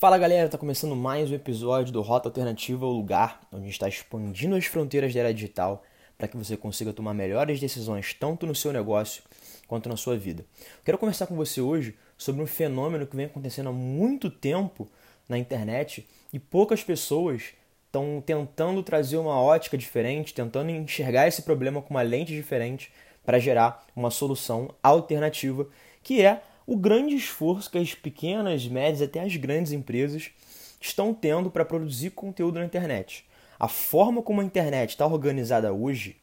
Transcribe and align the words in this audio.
Fala 0.00 0.16
galera, 0.16 0.48
tá 0.48 0.56
começando 0.56 0.94
mais 0.94 1.28
um 1.28 1.34
episódio 1.34 1.92
do 1.92 2.00
Rota 2.02 2.28
Alternativa, 2.28 2.86
o 2.86 2.92
lugar 2.92 3.40
onde 3.50 3.62
a 3.62 3.64
gente 3.64 3.72
está 3.72 3.88
expandindo 3.88 4.54
as 4.54 4.64
fronteiras 4.64 5.12
da 5.12 5.18
era 5.18 5.34
digital 5.34 5.82
para 6.16 6.28
que 6.28 6.36
você 6.36 6.56
consiga 6.56 6.92
tomar 6.92 7.12
melhores 7.14 7.58
decisões 7.58 8.14
tanto 8.14 8.46
no 8.46 8.54
seu 8.54 8.72
negócio 8.72 9.24
quanto 9.66 9.88
na 9.88 9.96
sua 9.96 10.16
vida. 10.16 10.44
Quero 10.84 10.98
conversar 10.98 11.26
com 11.26 11.34
você 11.34 11.60
hoje 11.60 11.96
sobre 12.16 12.40
um 12.40 12.46
fenômeno 12.46 13.08
que 13.08 13.16
vem 13.16 13.26
acontecendo 13.26 13.70
há 13.70 13.72
muito 13.72 14.30
tempo 14.30 14.88
na 15.28 15.36
internet 15.36 16.06
e 16.32 16.38
poucas 16.38 16.84
pessoas 16.84 17.54
estão 17.86 18.22
tentando 18.24 18.84
trazer 18.84 19.16
uma 19.16 19.40
ótica 19.40 19.76
diferente, 19.76 20.32
tentando 20.32 20.70
enxergar 20.70 21.26
esse 21.26 21.42
problema 21.42 21.82
com 21.82 21.90
uma 21.90 22.02
lente 22.02 22.32
diferente 22.32 22.92
para 23.26 23.40
gerar 23.40 23.84
uma 23.96 24.12
solução 24.12 24.72
alternativa, 24.80 25.66
que 26.04 26.22
é 26.22 26.40
o 26.68 26.76
grande 26.76 27.16
esforço 27.16 27.70
que 27.70 27.78
as 27.78 27.94
pequenas, 27.94 28.68
médias 28.68 29.00
até 29.00 29.20
as 29.20 29.34
grandes 29.36 29.72
empresas 29.72 30.30
estão 30.78 31.14
tendo 31.14 31.50
para 31.50 31.64
produzir 31.64 32.10
conteúdo 32.10 32.58
na 32.58 32.66
internet. 32.66 33.24
A 33.58 33.66
forma 33.66 34.20
como 34.20 34.42
a 34.42 34.44
internet 34.44 34.90
está 34.90 35.06
organizada 35.06 35.72
hoje, 35.72 36.16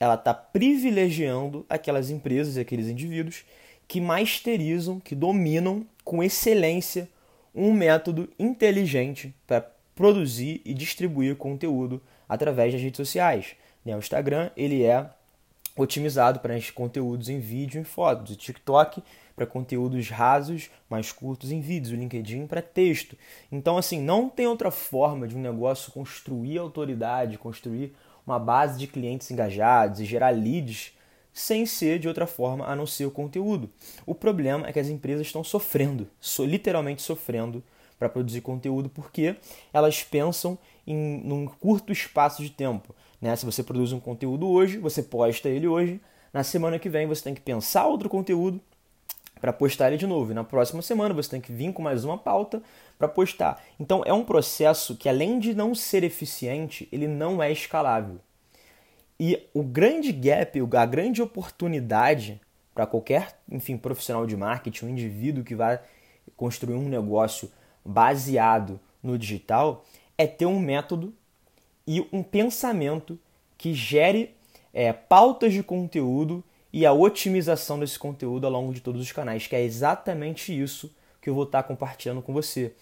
ela 0.00 0.14
está 0.14 0.32
privilegiando 0.32 1.66
aquelas 1.68 2.08
empresas 2.08 2.56
e 2.56 2.60
aqueles 2.60 2.88
indivíduos 2.88 3.44
que 3.86 4.00
masterizam, 4.00 4.98
que 4.98 5.14
dominam 5.14 5.86
com 6.02 6.22
excelência 6.22 7.06
um 7.54 7.70
método 7.70 8.30
inteligente 8.38 9.34
para 9.46 9.70
produzir 9.94 10.62
e 10.64 10.72
distribuir 10.72 11.36
conteúdo 11.36 12.00
através 12.26 12.72
das 12.72 12.80
redes 12.80 12.96
sociais. 12.96 13.54
Né? 13.84 13.94
O 13.94 13.98
Instagram 13.98 14.50
ele 14.56 14.82
é 14.82 15.10
otimizado 15.76 16.40
para 16.40 16.54
conteúdos 16.72 17.28
em 17.28 17.38
vídeo 17.38 17.82
e 17.82 17.84
fotos. 17.84 18.34
O 18.34 18.36
TikTok 18.36 19.02
para 19.34 19.46
conteúdos 19.46 20.08
rasos, 20.08 20.70
mais 20.88 21.10
curtos 21.10 21.50
em 21.50 21.60
vídeos, 21.60 21.92
o 21.92 21.96
LinkedIn 21.96 22.46
para 22.46 22.62
texto. 22.62 23.16
Então, 23.50 23.76
assim, 23.76 24.00
não 24.00 24.28
tem 24.28 24.46
outra 24.46 24.70
forma 24.70 25.26
de 25.26 25.36
um 25.36 25.40
negócio 25.40 25.92
construir 25.92 26.58
autoridade, 26.58 27.38
construir 27.38 27.94
uma 28.26 28.38
base 28.38 28.78
de 28.78 28.86
clientes 28.86 29.30
engajados 29.30 30.00
e 30.00 30.04
gerar 30.04 30.30
leads 30.30 30.92
sem 31.32 31.66
ser 31.66 31.98
de 31.98 32.06
outra 32.06 32.26
forma 32.26 32.64
a 32.64 32.76
não 32.76 32.86
ser 32.86 33.06
o 33.06 33.10
conteúdo. 33.10 33.68
O 34.06 34.14
problema 34.14 34.68
é 34.68 34.72
que 34.72 34.78
as 34.78 34.88
empresas 34.88 35.26
estão 35.26 35.42
sofrendo, 35.42 36.08
literalmente 36.40 37.02
sofrendo 37.02 37.62
para 37.98 38.08
produzir 38.08 38.40
conteúdo 38.40 38.88
porque 38.88 39.36
elas 39.72 40.02
pensam 40.02 40.56
em 40.86 41.20
num 41.24 41.46
curto 41.46 41.92
espaço 41.92 42.42
de 42.42 42.50
tempo. 42.50 42.94
Né? 43.20 43.34
Se 43.34 43.44
você 43.44 43.62
produz 43.62 43.92
um 43.92 44.00
conteúdo 44.00 44.48
hoje, 44.48 44.78
você 44.78 45.02
posta 45.02 45.48
ele 45.48 45.66
hoje, 45.66 46.00
na 46.32 46.44
semana 46.44 46.78
que 46.78 46.88
vem 46.88 47.06
você 47.06 47.24
tem 47.24 47.34
que 47.34 47.40
pensar 47.40 47.86
outro 47.86 48.08
conteúdo 48.08 48.60
para 49.40 49.52
postar 49.52 49.88
ele 49.88 49.96
de 49.96 50.06
novo. 50.06 50.30
E 50.30 50.34
na 50.34 50.44
próxima 50.44 50.82
semana 50.82 51.14
você 51.14 51.30
tem 51.30 51.40
que 51.40 51.52
vir 51.52 51.72
com 51.72 51.82
mais 51.82 52.04
uma 52.04 52.16
pauta 52.16 52.62
para 52.98 53.08
postar. 53.08 53.62
Então 53.78 54.02
é 54.06 54.12
um 54.12 54.24
processo 54.24 54.96
que 54.96 55.08
além 55.08 55.38
de 55.38 55.54
não 55.54 55.74
ser 55.74 56.04
eficiente, 56.04 56.88
ele 56.90 57.06
não 57.06 57.42
é 57.42 57.50
escalável. 57.50 58.18
E 59.18 59.40
o 59.54 59.62
grande 59.62 60.12
gap, 60.12 60.58
a 60.76 60.86
grande 60.86 61.22
oportunidade 61.22 62.40
para 62.74 62.86
qualquer, 62.86 63.38
enfim, 63.50 63.76
profissional 63.76 64.26
de 64.26 64.36
marketing, 64.36 64.86
um 64.86 64.88
indivíduo 64.88 65.44
que 65.44 65.54
vai 65.54 65.80
construir 66.36 66.74
um 66.74 66.88
negócio 66.88 67.50
baseado 67.84 68.80
no 69.02 69.16
digital, 69.16 69.84
é 70.18 70.26
ter 70.26 70.46
um 70.46 70.58
método 70.58 71.14
e 71.86 72.04
um 72.12 72.22
pensamento 72.22 73.18
que 73.56 73.74
gere 73.74 74.34
é, 74.72 74.92
pautas 74.92 75.52
de 75.52 75.62
conteúdo 75.62 76.42
e 76.76 76.84
a 76.84 76.92
otimização 76.92 77.78
desse 77.78 77.96
conteúdo 77.96 78.46
ao 78.46 78.52
longo 78.52 78.74
de 78.74 78.80
todos 78.80 79.00
os 79.00 79.12
canais, 79.12 79.46
que 79.46 79.54
é 79.54 79.62
exatamente 79.62 80.60
isso 80.60 80.92
que 81.22 81.30
eu 81.30 81.34
vou 81.34 81.44
estar 81.44 81.62
compartilhando 81.62 82.20
com 82.20 82.32
você. 82.32 82.74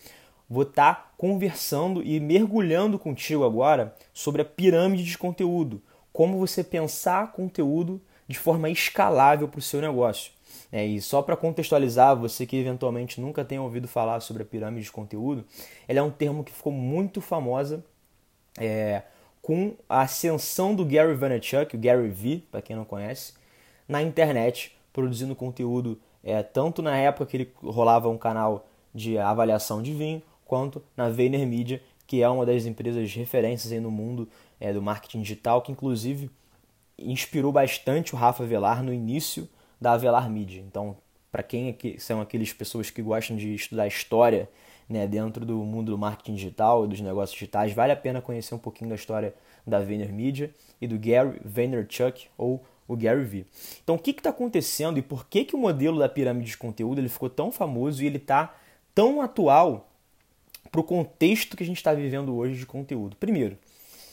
Vou 0.48 0.62
estar 0.62 1.12
conversando 1.18 2.02
e 2.02 2.18
mergulhando 2.18 2.98
contigo 2.98 3.44
agora 3.44 3.94
sobre 4.14 4.40
a 4.40 4.46
pirâmide 4.46 5.04
de 5.04 5.18
conteúdo, 5.18 5.82
como 6.10 6.38
você 6.38 6.64
pensar 6.64 7.32
conteúdo 7.32 8.00
de 8.26 8.38
forma 8.38 8.70
escalável 8.70 9.46
para 9.46 9.58
o 9.58 9.62
seu 9.62 9.82
negócio. 9.82 10.32
É, 10.72 10.86
e 10.86 10.98
só 10.98 11.20
para 11.20 11.36
contextualizar, 11.36 12.16
você 12.16 12.46
que 12.46 12.56
eventualmente 12.56 13.20
nunca 13.20 13.44
tenha 13.44 13.60
ouvido 13.60 13.86
falar 13.86 14.20
sobre 14.20 14.42
a 14.42 14.46
pirâmide 14.46 14.86
de 14.86 14.92
conteúdo, 14.92 15.44
ela 15.86 15.98
é 15.98 16.02
um 16.02 16.10
termo 16.10 16.42
que 16.42 16.52
ficou 16.52 16.72
muito 16.72 17.20
famosa 17.20 17.84
é, 18.58 19.02
com 19.42 19.74
a 19.86 20.00
ascensão 20.00 20.74
do 20.74 20.82
Gary 20.82 21.14
Vaynerchuk, 21.14 21.76
o 21.76 21.78
Gary 21.78 22.08
V, 22.08 22.42
para 22.50 22.62
quem 22.62 22.74
não 22.74 22.86
conhece, 22.86 23.34
na 23.92 24.02
internet, 24.02 24.74
produzindo 24.92 25.36
conteúdo 25.36 26.00
é, 26.24 26.42
tanto 26.42 26.82
na 26.82 26.96
época 26.96 27.26
que 27.26 27.36
ele 27.36 27.52
rolava 27.62 28.08
um 28.08 28.18
canal 28.18 28.66
de 28.94 29.18
avaliação 29.18 29.82
de 29.82 29.92
vinho, 29.92 30.22
quanto 30.44 30.82
na 30.96 31.08
Vayner 31.08 31.46
Media, 31.46 31.82
que 32.06 32.22
é 32.22 32.28
uma 32.28 32.44
das 32.44 32.66
empresas 32.66 33.14
referências 33.14 33.72
aí 33.72 33.80
no 33.80 33.90
mundo 33.90 34.28
é, 34.58 34.72
do 34.72 34.82
marketing 34.82 35.22
digital, 35.22 35.62
que 35.62 35.72
inclusive 35.72 36.30
inspirou 36.98 37.52
bastante 37.52 38.14
o 38.14 38.18
Rafa 38.18 38.44
Velar 38.44 38.82
no 38.82 38.92
início 38.92 39.48
da 39.80 39.92
Avelar 39.92 40.30
Media. 40.30 40.60
Então, 40.60 40.96
para 41.30 41.42
quem 41.42 41.68
é 41.68 41.72
que 41.72 41.98
são 41.98 42.20
aquelas 42.20 42.52
pessoas 42.52 42.90
que 42.90 43.02
gostam 43.02 43.36
de 43.36 43.54
estudar 43.54 43.86
história 43.86 44.48
né, 44.88 45.06
dentro 45.06 45.44
do 45.44 45.56
mundo 45.56 45.92
do 45.92 45.98
marketing 45.98 46.34
digital 46.34 46.84
e 46.84 46.88
dos 46.88 47.00
negócios 47.00 47.32
digitais, 47.38 47.72
vale 47.72 47.92
a 47.92 47.96
pena 47.96 48.20
conhecer 48.20 48.54
um 48.54 48.58
pouquinho 48.58 48.90
da 48.90 48.96
história 48.96 49.34
da 49.66 49.80
Vayner 49.80 50.12
Media 50.12 50.50
e 50.80 50.86
do 50.86 50.98
Gary 50.98 51.40
Vaynerchuk, 51.44 52.26
ou 52.36 52.62
o 52.86 52.96
Gary 52.96 53.24
Vee. 53.24 53.46
Então, 53.82 53.94
o 53.94 53.98
que 53.98 54.10
está 54.10 54.30
acontecendo 54.30 54.98
e 54.98 55.02
por 55.02 55.26
que, 55.26 55.44
que 55.44 55.54
o 55.54 55.58
modelo 55.58 55.98
da 55.98 56.08
pirâmide 56.08 56.50
de 56.50 56.56
conteúdo 56.56 57.00
ele 57.00 57.08
ficou 57.08 57.30
tão 57.30 57.50
famoso 57.50 58.02
e 58.02 58.06
ele 58.06 58.16
está 58.16 58.54
tão 58.94 59.20
atual 59.20 59.88
para 60.70 60.80
o 60.80 60.84
contexto 60.84 61.56
que 61.56 61.62
a 61.62 61.66
gente 61.66 61.76
está 61.76 61.92
vivendo 61.94 62.34
hoje 62.34 62.58
de 62.58 62.66
conteúdo? 62.66 63.16
Primeiro, 63.16 63.56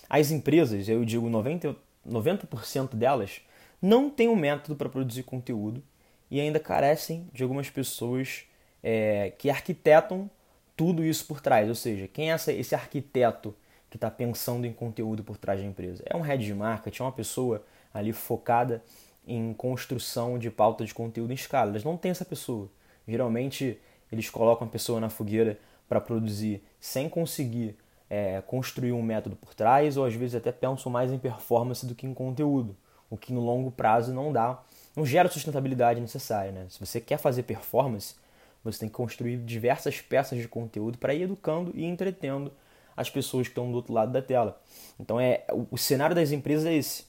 as 0.09 0.31
empresas, 0.31 0.87
eu 0.89 1.05
digo 1.05 1.29
90%, 1.29 1.75
90 2.05 2.95
delas, 2.95 3.41
não 3.81 4.09
têm 4.09 4.27
um 4.27 4.35
método 4.35 4.75
para 4.75 4.89
produzir 4.89 5.23
conteúdo 5.23 5.83
e 6.29 6.39
ainda 6.39 6.59
carecem 6.59 7.27
de 7.33 7.43
algumas 7.43 7.69
pessoas 7.69 8.43
é, 8.83 9.33
que 9.37 9.49
arquitetam 9.49 10.29
tudo 10.75 11.03
isso 11.03 11.25
por 11.25 11.41
trás. 11.41 11.67
Ou 11.67 11.75
seja, 11.75 12.07
quem 12.07 12.31
é 12.31 12.35
esse 12.35 12.75
arquiteto 12.75 13.55
que 13.89 13.97
está 13.97 14.09
pensando 14.09 14.65
em 14.65 14.73
conteúdo 14.73 15.23
por 15.23 15.37
trás 15.37 15.59
da 15.59 15.65
empresa? 15.65 16.03
É 16.05 16.15
um 16.15 16.21
head 16.21 16.43
de 16.43 16.53
marketing, 16.53 17.01
é 17.01 17.05
uma 17.05 17.11
pessoa 17.11 17.63
ali 17.93 18.13
focada 18.13 18.83
em 19.27 19.53
construção 19.53 20.39
de 20.39 20.49
pauta 20.49 20.85
de 20.85 20.93
conteúdo 20.93 21.31
em 21.31 21.35
escala. 21.35 21.71
Eles 21.71 21.83
não 21.83 21.97
têm 21.97 22.11
essa 22.11 22.25
pessoa. 22.25 22.69
Geralmente 23.07 23.79
eles 24.11 24.29
colocam 24.29 24.67
a 24.67 24.69
pessoa 24.69 24.99
na 24.99 25.09
fogueira 25.09 25.59
para 25.87 26.01
produzir 26.01 26.63
sem 26.79 27.09
conseguir 27.09 27.75
é, 28.09 28.41
construir 28.41 28.91
um 28.91 29.01
método 29.01 29.35
por 29.35 29.53
trás, 29.53 29.95
ou 29.95 30.05
às 30.05 30.13
vezes 30.15 30.35
até 30.35 30.51
pensam 30.51 30.91
mais 30.91 31.11
em 31.11 31.19
performance 31.19 31.85
do 31.85 31.93
que 31.93 32.07
em 32.07 32.13
conteúdo, 32.13 32.75
o 33.09 33.15
que 33.15 33.31
no 33.31 33.39
longo 33.39 33.69
prazo 33.69 34.13
não 34.13 34.33
dá, 34.33 34.59
não 34.95 35.05
gera 35.05 35.29
a 35.29 35.31
sustentabilidade 35.31 36.01
necessária. 36.01 36.51
Né? 36.51 36.65
Se 36.69 36.79
você 36.79 36.99
quer 36.99 37.17
fazer 37.17 37.43
performance, 37.43 38.15
você 38.63 38.79
tem 38.79 38.89
que 38.89 38.95
construir 38.95 39.37
diversas 39.37 40.01
peças 40.01 40.39
de 40.39 40.47
conteúdo 40.47 40.97
para 40.97 41.13
ir 41.13 41.23
educando 41.23 41.71
e 41.75 41.85
entretendo 41.85 42.51
as 42.97 43.09
pessoas 43.09 43.47
que 43.47 43.51
estão 43.51 43.71
do 43.71 43.77
outro 43.77 43.93
lado 43.93 44.11
da 44.11 44.21
tela. 44.21 44.59
Então 44.99 45.19
é 45.19 45.45
o, 45.51 45.67
o 45.71 45.77
cenário 45.77 46.15
das 46.15 46.31
empresas 46.31 46.65
é 46.65 46.73
esse. 46.73 47.08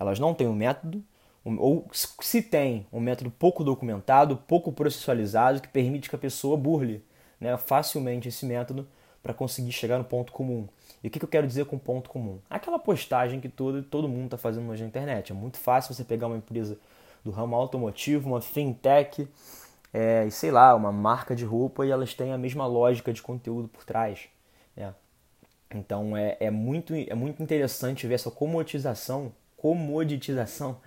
Elas 0.00 0.18
não 0.18 0.32
têm 0.32 0.48
um 0.48 0.54
método, 0.54 1.04
ou 1.44 1.86
se 1.92 2.40
tem 2.40 2.86
um 2.90 3.00
método 3.00 3.30
pouco 3.30 3.62
documentado, 3.62 4.36
pouco 4.36 4.72
processualizado, 4.72 5.60
que 5.60 5.68
permite 5.68 6.08
que 6.08 6.16
a 6.16 6.18
pessoa 6.18 6.56
burle 6.56 7.04
né, 7.38 7.54
facilmente 7.58 8.28
esse 8.28 8.46
método 8.46 8.88
para 9.22 9.34
conseguir 9.34 9.72
chegar 9.72 9.98
no 9.98 10.04
ponto 10.04 10.32
comum. 10.32 10.66
E 11.04 11.08
o 11.08 11.10
que, 11.10 11.18
que 11.18 11.24
eu 11.24 11.28
quero 11.28 11.46
dizer 11.46 11.66
com 11.66 11.78
ponto 11.78 12.08
comum? 12.08 12.38
Aquela 12.48 12.78
postagem 12.78 13.40
que 13.40 13.48
todo, 13.48 13.82
todo 13.82 14.08
mundo 14.08 14.24
está 14.24 14.38
fazendo 14.38 14.70
hoje 14.70 14.82
na 14.82 14.88
internet. 14.88 15.32
É 15.32 15.34
muito 15.34 15.58
fácil 15.58 15.94
você 15.94 16.02
pegar 16.02 16.26
uma 16.26 16.38
empresa 16.38 16.78
do 17.22 17.30
ramo 17.30 17.54
automotivo, 17.54 18.30
uma 18.30 18.40
fintech, 18.40 19.28
é, 19.92 20.24
e 20.26 20.30
sei 20.30 20.50
lá, 20.50 20.74
uma 20.74 20.90
marca 20.92 21.36
de 21.36 21.44
roupa 21.44 21.84
e 21.84 21.90
elas 21.90 22.14
têm 22.14 22.32
a 22.32 22.38
mesma 22.38 22.66
lógica 22.66 23.12
de 23.12 23.20
conteúdo 23.20 23.68
por 23.68 23.84
trás. 23.84 24.28
Né? 24.74 24.94
Então 25.74 26.16
é, 26.16 26.38
é, 26.40 26.50
muito, 26.50 26.94
é 26.94 27.14
muito 27.14 27.42
interessante 27.42 28.06
ver 28.06 28.14
essa 28.14 28.30
comodização 28.30 29.32
comoditização 29.60 30.78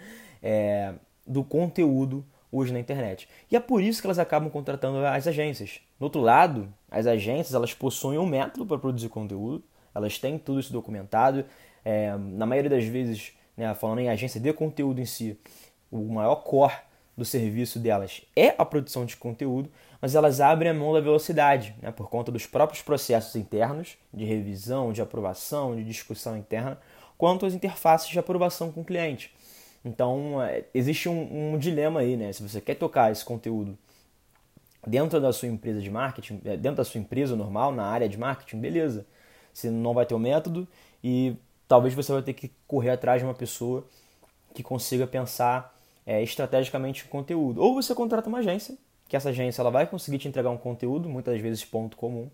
é, 0.42 0.96
do 1.28 1.44
conteúdo 1.44 2.26
hoje 2.52 2.74
na 2.74 2.80
internet. 2.80 3.30
E 3.52 3.56
é 3.56 3.60
por 3.60 3.84
isso 3.84 4.02
que 4.02 4.08
elas 4.08 4.18
acabam 4.18 4.50
contratando 4.50 5.06
as 5.06 5.28
agências. 5.28 5.80
Do 6.00 6.04
outro 6.04 6.20
lado, 6.20 6.74
as 6.90 7.06
agências 7.06 7.54
elas 7.54 7.72
possuem 7.74 8.18
um 8.18 8.26
método 8.26 8.66
para 8.66 8.80
produzir 8.80 9.10
conteúdo, 9.10 9.64
elas 9.94 10.18
têm 10.18 10.40
tudo 10.40 10.60
isso 10.60 10.74
documentado. 10.74 11.46
É, 11.86 12.16
na 12.18 12.48
maioria 12.48 12.70
das 12.72 12.84
vezes, 12.86 13.34
né, 13.56 13.72
falando 13.76 14.00
em 14.00 14.10
agência 14.10 14.40
de 14.40 14.52
conteúdo 14.54 15.00
em 15.00 15.06
si, 15.06 15.38
o 15.92 16.12
maior 16.12 16.38
core 16.38 16.74
do 17.16 17.24
serviço 17.24 17.78
delas 17.78 18.24
é 18.36 18.56
a 18.58 18.66
produção 18.66 19.06
de 19.06 19.16
conteúdo, 19.16 19.70
mas 20.02 20.16
elas 20.16 20.42
abrem 20.42 20.72
a 20.72 20.74
mão 20.74 20.94
da 20.94 21.00
velocidade, 21.00 21.76
né, 21.80 21.92
por 21.92 22.10
conta 22.10 22.32
dos 22.32 22.48
próprios 22.48 22.82
processos 22.82 23.36
internos 23.36 23.98
de 24.12 24.26
revisão, 24.26 24.92
de 24.92 25.02
aprovação, 25.02 25.76
de 25.76 25.84
discussão 25.84 26.36
interna, 26.36 26.80
quanto 27.24 27.46
às 27.46 27.54
interfaces 27.54 28.10
de 28.10 28.20
aprovação 28.20 28.70
com 28.70 28.82
o 28.82 28.84
cliente. 28.84 29.34
Então, 29.86 30.44
é, 30.44 30.66
existe 30.74 31.08
um, 31.08 31.54
um, 31.54 31.58
dilema 31.58 32.02
aí, 32.02 32.18
né? 32.18 32.34
Se 32.34 32.44
você 32.44 32.60
quer 32.60 32.76
tocar 32.76 33.14
esse 33.14 33.24
conteúdo 33.24 33.78
dentro 34.86 35.22
da 35.22 35.32
sua 35.32 35.48
empresa 35.48 35.80
de 35.80 35.90
marketing, 35.90 36.42
é, 36.44 36.58
dentro 36.58 36.80
da 36.80 36.84
sua 36.84 37.00
empresa 37.00 37.34
normal, 37.34 37.72
na 37.72 37.86
área 37.86 38.10
de 38.10 38.18
marketing, 38.18 38.60
beleza. 38.60 39.06
Você 39.54 39.72
não 39.72 39.94
vai 39.94 40.06
ter 40.06 40.14
o 40.14 40.20
método 40.20 40.68
e 41.02 41.34
talvez 41.66 41.94
você 41.94 42.12
vai 42.12 42.22
ter 42.22 42.34
que 42.34 42.52
correr 42.68 42.90
atrás 42.90 43.22
de 43.22 43.26
uma 43.26 43.34
pessoa 43.34 43.88
que 44.54 44.62
consiga 44.62 45.08
pensar 45.08 45.74
é, 46.06 46.22
estrategicamente 46.22 47.06
o 47.06 47.08
conteúdo. 47.08 47.62
Ou 47.62 47.74
você 47.74 47.96
contrata 47.96 48.28
uma 48.28 48.40
agência, 48.40 48.76
que 49.08 49.16
essa 49.16 49.30
agência 49.30 49.62
ela 49.62 49.72
vai 49.72 49.88
conseguir 49.88 50.18
te 50.18 50.28
entregar 50.28 50.50
um 50.50 50.58
conteúdo, 50.58 51.08
muitas 51.08 51.40
vezes 51.40 51.64
ponto 51.64 51.96
comum, 51.96 52.30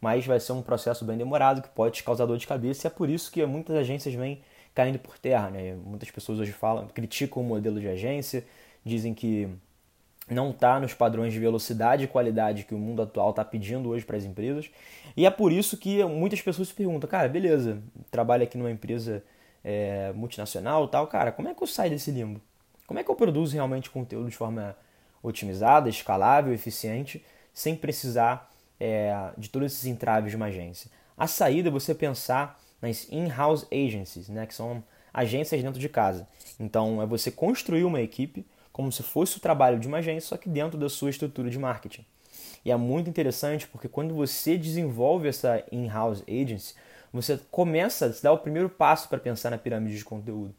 mas 0.00 0.26
vai 0.26 0.38
ser 0.38 0.52
um 0.52 0.62
processo 0.62 1.04
bem 1.04 1.16
demorado 1.16 1.62
que 1.62 1.68
pode 1.68 2.02
causar 2.02 2.26
dor 2.26 2.38
de 2.38 2.46
cabeça 2.46 2.86
e 2.86 2.88
é 2.88 2.90
por 2.90 3.08
isso 3.08 3.30
que 3.30 3.44
muitas 3.46 3.76
agências 3.76 4.14
vêm 4.14 4.42
caindo 4.74 4.98
por 4.98 5.18
terra. 5.18 5.50
Né? 5.50 5.74
Muitas 5.74 6.10
pessoas 6.10 6.38
hoje 6.38 6.52
falam, 6.52 6.86
criticam 6.88 7.42
o 7.42 7.46
modelo 7.46 7.80
de 7.80 7.88
agência, 7.88 8.44
dizem 8.84 9.14
que 9.14 9.48
não 10.28 10.50
está 10.50 10.78
nos 10.80 10.92
padrões 10.92 11.32
de 11.32 11.38
velocidade 11.38 12.04
e 12.04 12.08
qualidade 12.08 12.64
que 12.64 12.74
o 12.74 12.78
mundo 12.78 13.02
atual 13.02 13.30
está 13.30 13.44
pedindo 13.44 13.88
hoje 13.88 14.04
para 14.04 14.16
as 14.16 14.24
empresas. 14.24 14.70
E 15.16 15.24
é 15.24 15.30
por 15.30 15.52
isso 15.52 15.76
que 15.76 16.04
muitas 16.04 16.42
pessoas 16.42 16.68
se 16.68 16.74
perguntam, 16.74 17.08
cara, 17.08 17.28
beleza, 17.28 17.80
trabalho 18.10 18.42
aqui 18.42 18.58
numa 18.58 18.70
empresa 18.70 19.22
é, 19.64 20.12
multinacional 20.14 20.86
tal, 20.88 21.06
cara, 21.06 21.32
como 21.32 21.48
é 21.48 21.54
que 21.54 21.62
eu 21.62 21.66
saio 21.66 21.90
desse 21.90 22.10
limbo? 22.10 22.40
Como 22.86 23.00
é 23.00 23.04
que 23.04 23.10
eu 23.10 23.14
produzo 23.14 23.54
realmente 23.54 23.90
conteúdo 23.90 24.28
de 24.28 24.36
forma 24.36 24.76
otimizada, 25.22 25.88
escalável, 25.88 26.52
eficiente, 26.52 27.24
sem 27.52 27.74
precisar 27.74 28.50
é, 28.78 29.30
de 29.36 29.48
todos 29.48 29.72
esses 29.72 29.86
entraves 29.86 30.30
de 30.30 30.36
uma 30.36 30.46
agência? 30.46 30.90
A 31.16 31.26
saída 31.26 31.68
é 31.68 31.72
você 31.72 31.94
pensar 31.94 32.60
nas 32.80 33.10
in-house 33.10 33.66
agencies, 33.72 34.28
né, 34.28 34.46
que 34.46 34.54
são 34.54 34.82
agências 35.12 35.62
dentro 35.62 35.80
de 35.80 35.88
casa. 35.88 36.28
Então, 36.60 37.00
é 37.00 37.06
você 37.06 37.30
construir 37.30 37.84
uma 37.84 38.00
equipe 38.00 38.46
como 38.70 38.92
se 38.92 39.02
fosse 39.02 39.38
o 39.38 39.40
trabalho 39.40 39.78
de 39.80 39.88
uma 39.88 39.98
agência, 39.98 40.28
só 40.28 40.36
que 40.36 40.50
dentro 40.50 40.78
da 40.78 40.90
sua 40.90 41.08
estrutura 41.08 41.48
de 41.48 41.58
marketing. 41.58 42.04
E 42.62 42.70
é 42.70 42.76
muito 42.76 43.08
interessante 43.08 43.66
porque 43.66 43.88
quando 43.88 44.14
você 44.14 44.58
desenvolve 44.58 45.28
essa 45.28 45.64
in-house 45.72 46.22
agency, 46.28 46.74
você 47.12 47.40
começa 47.50 48.06
a 48.06 48.22
dar 48.22 48.32
o 48.32 48.38
primeiro 48.38 48.68
passo 48.68 49.08
para 49.08 49.18
pensar 49.18 49.50
na 49.50 49.56
pirâmide 49.56 49.96
de 49.96 50.04
conteúdo, 50.04 50.54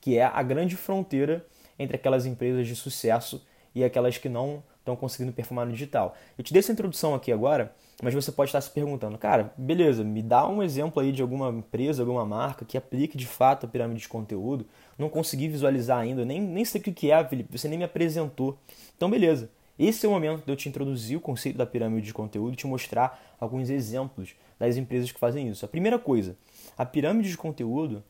que 0.00 0.16
é 0.16 0.24
a 0.24 0.42
grande 0.42 0.76
fronteira 0.76 1.44
entre 1.76 1.96
aquelas 1.96 2.26
empresas 2.26 2.68
de 2.68 2.76
sucesso 2.76 3.44
e 3.74 3.82
aquelas 3.82 4.16
que 4.16 4.28
não 4.28 4.62
estão 4.86 4.94
conseguindo 4.94 5.32
performar 5.32 5.66
no 5.66 5.72
digital. 5.72 6.14
Eu 6.38 6.44
te 6.44 6.52
dei 6.52 6.60
essa 6.60 6.72
introdução 6.72 7.14
aqui 7.14 7.32
agora, 7.32 7.74
mas 8.00 8.14
você 8.14 8.30
pode 8.30 8.48
estar 8.48 8.60
se 8.60 8.70
perguntando, 8.70 9.18
cara, 9.18 9.52
beleza, 9.56 10.04
me 10.04 10.22
dá 10.22 10.48
um 10.48 10.62
exemplo 10.62 11.02
aí 11.02 11.10
de 11.10 11.20
alguma 11.20 11.50
empresa, 11.50 12.02
alguma 12.02 12.24
marca 12.24 12.64
que 12.64 12.78
aplique 12.78 13.16
de 13.16 13.26
fato 13.26 13.66
a 13.66 13.68
pirâmide 13.68 14.02
de 14.02 14.08
conteúdo, 14.08 14.66
não 14.96 15.08
consegui 15.08 15.48
visualizar 15.48 15.98
ainda, 15.98 16.24
nem, 16.24 16.40
nem 16.40 16.64
sei 16.64 16.80
o 16.80 16.84
que 16.84 17.10
é, 17.10 17.24
Felipe, 17.24 17.58
você 17.58 17.68
nem 17.68 17.78
me 17.78 17.84
apresentou. 17.84 18.58
Então, 18.96 19.10
beleza. 19.10 19.50
Esse 19.78 20.06
é 20.06 20.08
o 20.08 20.12
momento 20.12 20.42
de 20.42 20.50
eu 20.50 20.56
te 20.56 20.70
introduzir 20.70 21.18
o 21.18 21.20
conceito 21.20 21.58
da 21.58 21.66
pirâmide 21.66 22.06
de 22.06 22.14
conteúdo 22.14 22.54
e 22.54 22.56
te 22.56 22.66
mostrar 22.66 23.36
alguns 23.38 23.68
exemplos 23.68 24.34
das 24.58 24.78
empresas 24.78 25.12
que 25.12 25.20
fazem 25.20 25.48
isso. 25.48 25.66
A 25.66 25.68
primeira 25.68 25.98
coisa, 25.98 26.34
a 26.78 26.86
pirâmide 26.86 27.28
de 27.28 27.36
conteúdo 27.36 28.02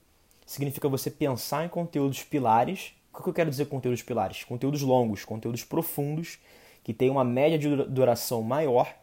significa 0.47 0.89
você 0.89 1.11
pensar 1.11 1.65
em 1.65 1.69
conteúdos 1.69 2.23
pilares. 2.23 2.93
O 3.13 3.21
que 3.21 3.29
eu 3.29 3.35
quero 3.35 3.51
dizer 3.51 3.65
com 3.65 3.77
conteúdos 3.77 4.03
pilares? 4.03 4.45
Conteúdos 4.45 4.83
longos, 4.83 5.25
conteúdos 5.25 5.65
profundos, 5.65 6.39
que 6.87 6.95
têm 6.95 7.11
uma 7.11 7.25
média 7.25 7.59
de 7.59 7.69
duração 7.87 8.43
maior 8.43 8.95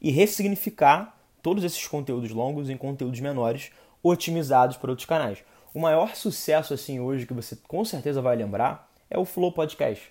e 0.00 0.10
ressignificar 0.10 1.16
todos 1.40 1.62
esses 1.62 1.86
conteúdos 1.86 2.32
longos 2.32 2.68
em 2.68 2.76
conteúdos 2.76 3.20
menores, 3.20 3.70
otimizados 4.02 4.76
para 4.76 4.90
outros 4.90 5.06
canais. 5.06 5.38
O 5.72 5.78
maior 5.78 6.16
sucesso 6.16 6.74
assim 6.74 6.98
hoje 6.98 7.26
que 7.26 7.32
você 7.32 7.56
com 7.68 7.84
certeza 7.84 8.20
vai 8.20 8.34
lembrar 8.34 8.90
é 9.08 9.16
o 9.16 9.24
Flow 9.24 9.52
Podcast. 9.52 10.10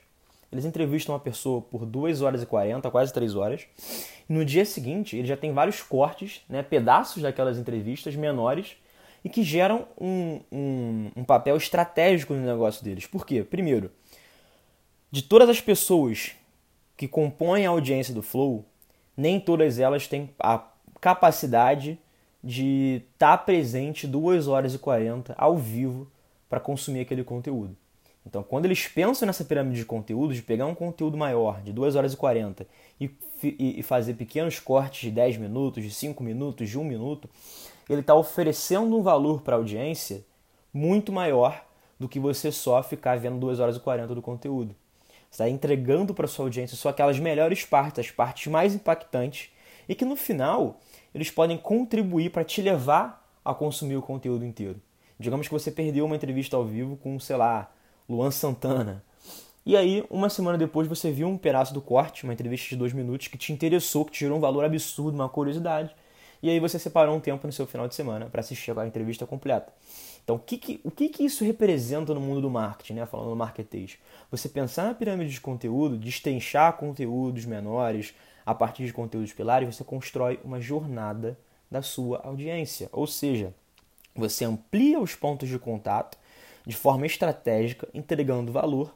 Eles 0.54 0.64
entrevistam 0.64 1.14
uma 1.14 1.20
pessoa 1.20 1.62
por 1.62 1.86
2 1.86 2.22
horas 2.22 2.42
e 2.42 2.46
40, 2.46 2.90
quase 2.90 3.12
3 3.12 3.36
horas. 3.36 3.68
No 4.30 4.46
dia 4.46 4.64
seguinte, 4.64 5.18
ele 5.18 5.28
já 5.28 5.36
tem 5.36 5.52
vários 5.52 5.82
cortes, 5.82 6.44
né, 6.48 6.64
pedaços 6.64 7.22
daquelas 7.22 7.58
entrevistas 7.58 8.16
menores 8.16 8.78
e 9.22 9.28
que 9.28 9.44
geram 9.44 9.86
um, 10.00 10.40
um, 10.50 11.12
um 11.18 11.24
papel 11.26 11.58
estratégico 11.58 12.34
no 12.34 12.40
negócio 12.40 12.82
deles. 12.86 13.06
Por 13.06 13.26
quê? 13.26 13.44
Primeiro, 13.44 13.92
de 15.12 15.22
todas 15.24 15.50
as 15.50 15.60
pessoas 15.60 16.38
que 16.96 17.08
compõem 17.08 17.66
a 17.66 17.70
audiência 17.70 18.14
do 18.14 18.22
Flow, 18.22 18.66
nem 19.16 19.40
todas 19.40 19.80
elas 19.80 20.08
têm 20.08 20.30
a 20.40 20.64
capacidade 21.00 22.00
de 22.44 23.02
estar 23.14 23.38
tá 23.38 23.44
presente 23.44 24.06
2 24.06 24.48
horas 24.48 24.74
e 24.74 24.80
40 24.80 25.34
ao 25.38 25.58
vivo 25.58 26.08
para 26.50 26.60
consumir 26.60 27.02
aquele 27.02 27.24
conteúdo. 27.24 27.76
Então, 28.26 28.42
quando 28.42 28.66
eles 28.66 28.88
pensam 28.88 29.26
nessa 29.26 29.44
pirâmide 29.44 29.78
de 29.78 29.86
conteúdo, 29.86 30.34
de 30.34 30.42
pegar 30.42 30.66
um 30.66 30.76
conteúdo 30.76 31.18
maior, 31.18 31.62
de 31.62 31.74
2 31.74 31.96
horas 31.96 32.14
e 32.14 32.18
40, 32.18 32.66
e, 33.00 33.12
e, 33.44 33.80
e 33.80 33.84
fazer 33.84 34.14
pequenos 34.14 34.60
cortes 34.60 35.02
de 35.02 35.12
10 35.12 35.38
minutos, 35.38 35.84
de 35.84 35.92
5 35.92 36.24
minutos, 36.24 36.70
de 36.70 36.80
1 36.80 36.84
minuto, 36.84 37.30
ele 37.90 38.02
está 38.02 38.16
oferecendo 38.16 38.98
um 38.98 39.04
valor 39.04 39.42
para 39.42 39.56
a 39.56 39.60
audiência 39.60 40.24
muito 40.74 41.12
maior 41.12 41.66
do 42.00 42.08
que 42.08 42.20
você 42.20 42.52
só 42.52 42.82
ficar 42.82 43.18
vendo 43.18 43.40
2 43.40 43.60
horas 43.60 43.76
e 43.76 43.80
40 43.80 44.16
do 44.16 44.22
conteúdo. 44.22 44.76
Está 45.34 45.50
entregando 45.50 46.14
para 46.14 46.28
sua 46.28 46.46
audiência 46.46 46.78
só 46.78 46.90
aquelas 46.90 47.18
melhores 47.18 47.66
partes, 47.66 48.06
as 48.06 48.12
partes 48.12 48.52
mais 48.52 48.76
impactantes, 48.76 49.50
e 49.90 49.96
que 49.96 50.06
no 50.06 50.16
final 50.16 50.80
eles 51.12 51.32
podem 51.32 51.58
contribuir 51.58 52.30
para 52.30 52.44
te 52.44 52.62
levar 52.62 53.28
a 53.44 53.52
consumir 53.52 53.96
o 53.96 54.02
conteúdo 54.04 54.46
inteiro. 54.46 54.80
Digamos 55.20 55.48
que 55.48 55.54
você 55.54 55.72
perdeu 55.72 56.06
uma 56.06 56.16
entrevista 56.16 56.56
ao 56.56 56.64
vivo 56.64 56.96
com, 56.98 57.20
sei 57.20 57.36
lá, 57.36 57.72
Luan 58.08 58.30
Santana. 58.30 59.04
E 59.66 59.76
aí, 59.76 60.06
uma 60.08 60.30
semana 60.30 60.56
depois, 60.56 60.88
você 60.88 61.12
viu 61.12 61.28
um 61.28 61.36
pedaço 61.36 61.74
do 61.74 61.82
corte, 61.82 62.26
uma 62.26 62.34
entrevista 62.34 62.70
de 62.70 62.76
dois 62.76 62.94
minutos, 62.94 63.28
que 63.28 63.38
te 63.38 63.52
interessou, 63.52 64.06
que 64.06 64.12
te 64.12 64.20
gerou 64.20 64.38
um 64.38 64.42
valor 64.42 64.64
absurdo, 64.64 65.16
uma 65.16 65.28
curiosidade. 65.28 65.96
E 66.44 66.50
aí 66.50 66.60
você 66.60 66.78
separou 66.78 67.16
um 67.16 67.20
tempo 67.20 67.48
no 67.48 67.54
seu 67.54 67.66
final 67.66 67.88
de 67.88 67.96
semana 67.96 68.28
para 68.28 68.42
assistir 68.42 68.78
a 68.78 68.86
entrevista 68.86 69.26
completa. 69.26 69.74
Então, 70.24 70.38
o 70.38 70.40
que, 70.40 70.58
que, 70.58 70.80
o 70.84 70.92
que, 70.92 71.10
que 71.10 71.24
isso 71.24 71.44
representa 71.44 72.14
no 72.14 72.22
mundo 72.22 72.42
do 72.42 72.50
marketing, 72.50 72.94
né? 72.94 73.06
falando 73.06 73.30
no 73.30 73.36
marketês? 73.36 73.98
Você 74.32 74.48
pensar 74.48 74.86
na 74.86 74.94
pirâmide 74.94 75.32
de 75.32 75.42
conteúdo, 75.42 75.98
destrinchar 75.98 76.74
conteúdos 76.74 77.46
menores, 77.46 78.14
a 78.46 78.54
partir 78.56 78.86
de 78.86 78.94
conteúdos 78.94 79.34
pilares, 79.34 79.76
você 79.76 79.84
constrói 79.84 80.40
uma 80.44 80.60
jornada 80.60 81.38
da 81.70 81.82
sua 81.82 82.22
audiência. 82.24 82.90
Ou 82.92 83.08
seja, 83.08 83.54
você 84.16 84.46
amplia 84.46 85.00
os 85.00 85.16
pontos 85.16 85.50
de 85.50 85.58
contato 85.60 86.18
de 86.66 86.76
forma 86.76 87.06
estratégica, 87.06 87.88
entregando 87.94 88.52
valor 88.52 88.94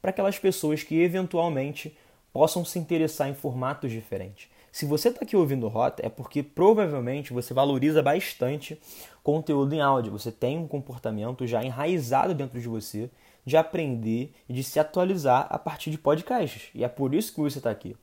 para 0.00 0.10
aquelas 0.10 0.38
pessoas 0.38 0.82
que 0.82 1.00
eventualmente 1.00 1.96
possam 2.32 2.64
se 2.64 2.78
interessar 2.78 3.28
em 3.28 3.34
formatos 3.34 3.90
diferentes. 3.90 4.48
Se 4.70 4.84
você 4.84 5.08
está 5.08 5.22
aqui 5.22 5.36
ouvindo 5.36 5.66
Rota, 5.68 6.04
é 6.04 6.08
porque 6.08 6.42
provavelmente 6.42 7.32
você 7.32 7.54
valoriza 7.54 8.02
bastante 8.02 8.78
conteúdo 9.28 9.74
em 9.74 9.80
áudio. 9.82 10.10
Você 10.12 10.32
tem 10.32 10.56
um 10.56 10.66
comportamento 10.66 11.46
já 11.46 11.62
enraizado 11.62 12.32
dentro 12.32 12.58
de 12.58 12.66
você 12.66 13.10
de 13.44 13.58
aprender 13.58 14.32
e 14.48 14.54
de 14.54 14.64
se 14.64 14.80
atualizar 14.80 15.46
a 15.50 15.58
partir 15.58 15.90
de 15.90 15.98
podcasts. 15.98 16.70
E 16.74 16.82
é 16.82 16.88
por 16.88 17.14
isso 17.14 17.34
que 17.34 17.40
você 17.40 17.58
está 17.58 17.70
aqui. 17.70 17.94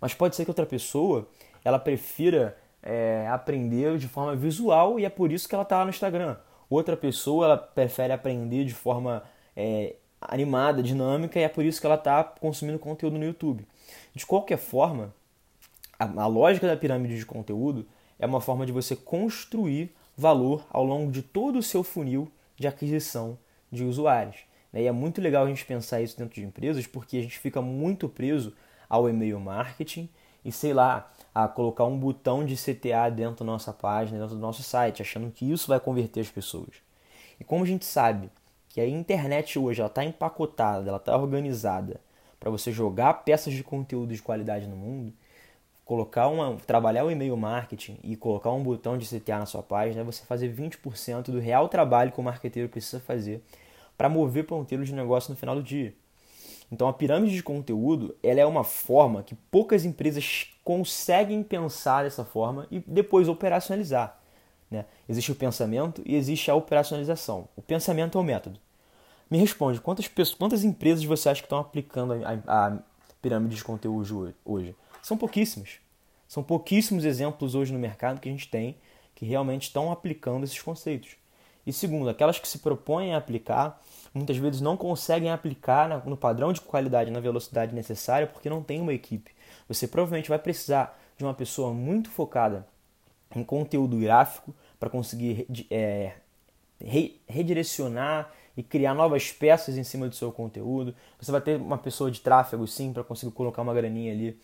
Mas 0.00 0.12
pode 0.12 0.34
ser 0.34 0.44
que 0.44 0.50
outra 0.50 0.66
pessoa 0.66 1.28
ela 1.64 1.78
prefira 1.78 2.58
é, 2.82 3.28
aprender 3.28 3.96
de 3.96 4.08
forma 4.08 4.34
visual 4.34 4.98
e 4.98 5.04
é 5.04 5.08
por 5.08 5.30
isso 5.30 5.48
que 5.48 5.54
ela 5.54 5.62
está 5.62 5.78
lá 5.78 5.84
no 5.84 5.90
Instagram. 5.90 6.36
Outra 6.68 6.96
pessoa 6.96 7.44
ela 7.44 7.56
prefere 7.56 8.12
aprender 8.12 8.64
de 8.64 8.74
forma 8.74 9.22
é, 9.56 9.94
animada, 10.20 10.82
dinâmica 10.82 11.38
e 11.38 11.44
é 11.44 11.48
por 11.48 11.64
isso 11.64 11.80
que 11.80 11.86
ela 11.86 11.94
está 11.94 12.24
consumindo 12.24 12.80
conteúdo 12.80 13.16
no 13.16 13.24
YouTube. 13.24 13.64
De 14.12 14.26
qualquer 14.26 14.58
forma, 14.58 15.14
a, 15.96 16.22
a 16.22 16.26
lógica 16.26 16.66
da 16.66 16.76
pirâmide 16.76 17.16
de 17.16 17.24
conteúdo 17.24 17.86
é 18.18 18.26
uma 18.26 18.40
forma 18.40 18.66
de 18.66 18.72
você 18.72 18.96
construir 18.96 19.94
valor 20.16 20.66
ao 20.70 20.84
longo 20.84 21.12
de 21.12 21.22
todo 21.22 21.58
o 21.58 21.62
seu 21.62 21.82
funil 21.82 22.30
de 22.56 22.66
aquisição 22.66 23.38
de 23.70 23.84
usuários. 23.84 24.36
Né? 24.72 24.82
E 24.82 24.86
é 24.86 24.92
muito 24.92 25.20
legal 25.20 25.44
a 25.44 25.48
gente 25.48 25.64
pensar 25.64 26.00
isso 26.00 26.16
dentro 26.16 26.34
de 26.34 26.44
empresas 26.44 26.86
porque 26.86 27.18
a 27.18 27.22
gente 27.22 27.38
fica 27.38 27.60
muito 27.60 28.08
preso 28.08 28.54
ao 28.88 29.08
e-mail 29.08 29.38
marketing 29.38 30.08
e 30.44 30.52
sei 30.52 30.72
lá, 30.72 31.12
a 31.34 31.48
colocar 31.48 31.84
um 31.84 31.98
botão 31.98 32.44
de 32.44 32.54
CTA 32.54 33.10
dentro 33.10 33.44
da 33.44 33.52
nossa 33.52 33.72
página, 33.72 34.20
dentro 34.20 34.36
do 34.36 34.40
nosso 34.40 34.62
site, 34.62 35.02
achando 35.02 35.30
que 35.30 35.50
isso 35.50 35.66
vai 35.66 35.80
converter 35.80 36.20
as 36.20 36.30
pessoas. 36.30 36.70
E 37.40 37.44
como 37.44 37.64
a 37.64 37.66
gente 37.66 37.84
sabe 37.84 38.30
que 38.68 38.80
a 38.80 38.88
internet 38.88 39.58
hoje 39.58 39.82
está 39.82 40.04
empacotada, 40.04 40.88
ela 40.88 40.98
está 40.98 41.16
organizada 41.16 42.00
para 42.38 42.48
você 42.48 42.70
jogar 42.70 43.24
peças 43.24 43.52
de 43.52 43.64
conteúdo 43.64 44.14
de 44.14 44.22
qualidade 44.22 44.68
no 44.68 44.76
mundo, 44.76 45.12
colocar 45.86 46.26
uma, 46.26 46.56
trabalhar 46.66 47.04
o 47.04 47.10
e-mail 47.10 47.36
marketing 47.36 47.96
e 48.02 48.16
colocar 48.16 48.50
um 48.50 48.62
botão 48.62 48.98
de 48.98 49.06
CTA 49.06 49.38
na 49.38 49.46
sua 49.46 49.62
página 49.62 50.00
é 50.00 50.04
você 50.04 50.24
fazer 50.24 50.52
20% 50.52 51.30
do 51.30 51.38
real 51.38 51.68
trabalho 51.68 52.10
que 52.10 52.18
o 52.18 52.24
marqueteiro 52.24 52.68
precisa 52.68 53.00
fazer 53.00 53.40
para 53.96 54.08
mover 54.08 54.44
ponteiro 54.44 54.84
de 54.84 54.92
negócio 54.92 55.30
no 55.30 55.36
final 55.36 55.54
do 55.54 55.62
dia. 55.62 55.94
Então 56.72 56.88
a 56.88 56.92
pirâmide 56.92 57.36
de 57.36 57.42
conteúdo 57.42 58.16
ela 58.20 58.40
é 58.40 58.44
uma 58.44 58.64
forma 58.64 59.22
que 59.22 59.36
poucas 59.48 59.84
empresas 59.84 60.52
conseguem 60.64 61.40
pensar 61.44 62.02
dessa 62.02 62.24
forma 62.24 62.66
e 62.68 62.80
depois 62.80 63.28
operacionalizar. 63.28 64.18
Né? 64.68 64.84
Existe 65.08 65.30
o 65.30 65.36
pensamento 65.36 66.02
e 66.04 66.16
existe 66.16 66.50
a 66.50 66.56
operacionalização. 66.56 67.48
O 67.54 67.62
pensamento 67.62 68.18
é 68.18 68.20
o 68.20 68.24
método. 68.24 68.58
Me 69.30 69.38
responde, 69.38 69.80
quantas, 69.80 70.08
quantas 70.36 70.64
empresas 70.64 71.04
você 71.04 71.28
acha 71.28 71.40
que 71.40 71.46
estão 71.46 71.60
aplicando 71.60 72.12
a, 72.12 72.40
a, 72.44 72.66
a 72.66 72.78
pirâmides 73.22 73.58
de 73.58 73.64
conteúdo 73.64 74.34
hoje? 74.44 74.74
São 75.06 75.16
pouquíssimas. 75.16 75.78
São 76.26 76.42
pouquíssimos 76.42 77.04
exemplos 77.04 77.54
hoje 77.54 77.72
no 77.72 77.78
mercado 77.78 78.18
que 78.18 78.28
a 78.28 78.32
gente 78.32 78.48
tem 78.48 78.74
que 79.14 79.24
realmente 79.24 79.68
estão 79.68 79.92
aplicando 79.92 80.42
esses 80.42 80.60
conceitos. 80.60 81.10
E 81.64 81.72
segundo, 81.72 82.10
aquelas 82.10 82.40
que 82.40 82.48
se 82.48 82.58
propõem 82.58 83.14
a 83.14 83.18
aplicar, 83.18 83.80
muitas 84.12 84.36
vezes 84.36 84.60
não 84.60 84.76
conseguem 84.76 85.30
aplicar 85.30 86.04
no 86.08 86.16
padrão 86.16 86.52
de 86.52 86.60
qualidade, 86.60 87.12
na 87.12 87.20
velocidade 87.20 87.72
necessária, 87.72 88.26
porque 88.26 88.50
não 88.50 88.64
tem 88.64 88.80
uma 88.80 88.92
equipe. 88.92 89.30
Você 89.68 89.86
provavelmente 89.86 90.28
vai 90.28 90.40
precisar 90.40 91.00
de 91.16 91.22
uma 91.22 91.34
pessoa 91.34 91.72
muito 91.72 92.10
focada 92.10 92.66
em 93.32 93.44
conteúdo 93.44 93.96
gráfico 93.98 94.52
para 94.76 94.90
conseguir 94.90 95.46
é, 95.70 96.14
redirecionar 97.28 98.32
e 98.56 98.62
criar 98.64 98.92
novas 98.92 99.30
peças 99.30 99.78
em 99.78 99.84
cima 99.84 100.08
do 100.08 100.16
seu 100.16 100.32
conteúdo. 100.32 100.92
Você 101.20 101.30
vai 101.30 101.40
ter 101.40 101.60
uma 101.60 101.78
pessoa 101.78 102.10
de 102.10 102.20
tráfego, 102.20 102.66
sim, 102.66 102.92
para 102.92 103.04
conseguir 103.04 103.30
colocar 103.30 103.62
uma 103.62 103.72
graninha 103.72 104.12
ali 104.12 104.36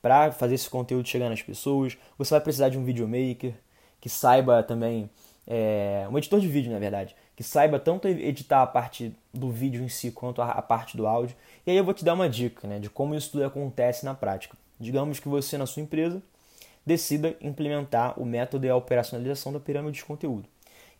para 0.00 0.32
fazer 0.32 0.54
esse 0.54 0.68
conteúdo 0.68 1.08
chegar 1.08 1.28
nas 1.28 1.42
pessoas. 1.42 1.96
Você 2.18 2.30
vai 2.30 2.40
precisar 2.40 2.68
de 2.68 2.78
um 2.78 2.84
videomaker 2.84 3.54
que 4.00 4.08
saiba 4.08 4.62
também, 4.62 5.10
é, 5.46 6.06
um 6.10 6.16
editor 6.18 6.40
de 6.40 6.48
vídeo, 6.48 6.70
na 6.70 6.78
verdade, 6.78 7.16
que 7.34 7.42
saiba 7.42 7.78
tanto 7.78 8.08
editar 8.08 8.62
a 8.62 8.66
parte 8.66 9.14
do 9.32 9.50
vídeo 9.50 9.82
em 9.82 9.88
si 9.88 10.10
quanto 10.10 10.40
a, 10.40 10.50
a 10.50 10.62
parte 10.62 10.96
do 10.96 11.06
áudio. 11.06 11.36
E 11.66 11.70
aí 11.70 11.76
eu 11.76 11.84
vou 11.84 11.94
te 11.94 12.04
dar 12.04 12.14
uma 12.14 12.28
dica 12.28 12.66
né, 12.66 12.78
de 12.78 12.88
como 12.88 13.14
isso 13.14 13.32
tudo 13.32 13.44
acontece 13.44 14.04
na 14.04 14.14
prática. 14.14 14.56
Digamos 14.78 15.18
que 15.18 15.28
você, 15.28 15.58
na 15.58 15.66
sua 15.66 15.82
empresa, 15.82 16.22
decida 16.84 17.36
implementar 17.40 18.18
o 18.20 18.24
método 18.24 18.66
e 18.66 18.70
a 18.70 18.76
operacionalização 18.76 19.52
da 19.52 19.58
pirâmide 19.58 19.98
de 19.98 20.04
conteúdo. 20.04 20.48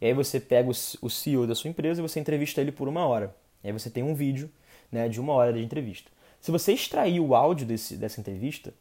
E 0.00 0.07
aí 0.07 0.12
você 0.12 0.41
pega 0.41 0.69
o 0.69 1.09
CEO 1.09 1.47
da 1.47 1.55
sua 1.55 1.71
empresa 1.71 2.00
e 2.00 2.03
você 2.03 2.21
entrevista 2.21 2.61
ele 2.61 2.73
por 2.73 2.88
uma 2.88 3.07
hora. 3.07 3.35
E 3.62 3.69
aí 3.69 3.73
você 3.73 3.88
tem 3.88 4.03
um 4.03 4.15
vídeo 4.15 4.50
né, 4.91 5.09
de 5.09 5.21
uma 5.21 5.33
hora 5.33 5.53
de 5.53 5.62
entrevista. 5.62 6.11
Se 6.41 6.50
você 6.50 6.73
extrair 6.73 7.21
o 7.21 7.35
áudio 7.35 7.67
desse, 7.67 7.97
dessa 7.97 8.21
entrevista 8.21 8.75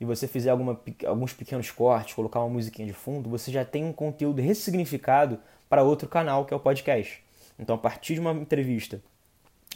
e 0.00 0.04
você 0.04 0.26
fizer 0.26 0.50
alguma, 0.50 0.80
alguns 1.06 1.32
pequenos 1.32 1.70
cortes, 1.70 2.14
colocar 2.14 2.40
uma 2.40 2.48
musiquinha 2.48 2.86
de 2.86 2.92
fundo, 2.92 3.28
você 3.30 3.50
já 3.50 3.64
tem 3.64 3.84
um 3.84 3.92
conteúdo 3.92 4.42
ressignificado 4.42 5.38
para 5.68 5.82
outro 5.82 6.08
canal 6.08 6.44
que 6.44 6.52
é 6.52 6.56
o 6.56 6.60
podcast. 6.60 7.22
Então, 7.58 7.76
a 7.76 7.78
partir 7.78 8.14
de 8.14 8.20
uma 8.20 8.32
entrevista 8.32 9.00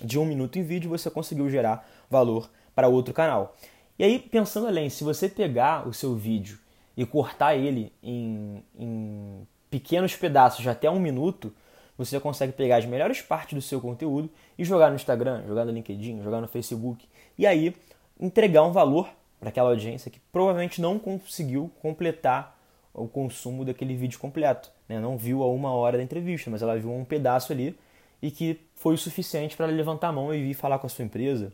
de 0.02 0.18
um 0.18 0.24
minuto 0.24 0.58
em 0.58 0.62
vídeo, 0.62 0.90
você 0.90 1.10
conseguiu 1.10 1.48
gerar 1.48 1.88
valor 2.10 2.50
para 2.74 2.88
outro 2.88 3.14
canal. 3.14 3.56
E 3.98 4.04
aí, 4.04 4.18
pensando 4.18 4.66
além, 4.66 4.90
se 4.90 5.02
você 5.02 5.28
pegar 5.28 5.86
o 5.88 5.92
seu 5.92 6.14
vídeo 6.14 6.58
e 6.96 7.04
cortar 7.04 7.56
ele 7.56 7.92
em, 8.02 8.62
em 8.78 9.46
pequenos 9.70 10.14
pedaços 10.16 10.62
de 10.62 10.68
até 10.68 10.90
um 10.90 11.00
minuto, 11.00 11.52
você 11.96 12.20
consegue 12.20 12.52
pegar 12.52 12.76
as 12.76 12.86
melhores 12.86 13.20
partes 13.20 13.54
do 13.54 13.62
seu 13.62 13.80
conteúdo 13.80 14.30
e 14.56 14.64
jogar 14.64 14.88
no 14.90 14.96
Instagram, 14.96 15.44
jogar 15.46 15.64
no 15.64 15.72
LinkedIn, 15.72 16.22
jogar 16.22 16.40
no 16.40 16.46
Facebook 16.46 17.04
e 17.36 17.44
aí 17.46 17.74
entregar 18.20 18.62
um 18.62 18.72
valor 18.72 19.08
para 19.38 19.50
aquela 19.50 19.70
audiência 19.70 20.10
que 20.10 20.20
provavelmente 20.32 20.80
não 20.80 20.98
conseguiu 20.98 21.70
completar 21.80 22.58
o 22.92 23.06
consumo 23.06 23.64
daquele 23.64 23.94
vídeo 23.94 24.18
completo, 24.18 24.70
né? 24.88 24.98
não 24.98 25.16
viu 25.16 25.42
a 25.42 25.46
uma 25.46 25.70
hora 25.72 25.96
da 25.96 26.02
entrevista, 26.02 26.50
mas 26.50 26.62
ela 26.62 26.78
viu 26.78 26.92
um 26.92 27.04
pedaço 27.04 27.52
ali 27.52 27.78
e 28.20 28.30
que 28.30 28.60
foi 28.74 28.94
o 28.94 28.98
suficiente 28.98 29.56
para 29.56 29.66
levantar 29.66 30.08
a 30.08 30.12
mão 30.12 30.34
e 30.34 30.42
vir 30.42 30.54
falar 30.54 30.78
com 30.78 30.86
a 30.86 30.90
sua 30.90 31.04
empresa, 31.04 31.52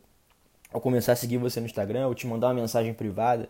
ou 0.72 0.80
começar 0.80 1.12
a 1.12 1.16
seguir 1.16 1.36
você 1.36 1.60
no 1.60 1.66
Instagram, 1.66 2.06
ou 2.06 2.14
te 2.14 2.26
mandar 2.26 2.48
uma 2.48 2.54
mensagem 2.54 2.94
privada. 2.94 3.48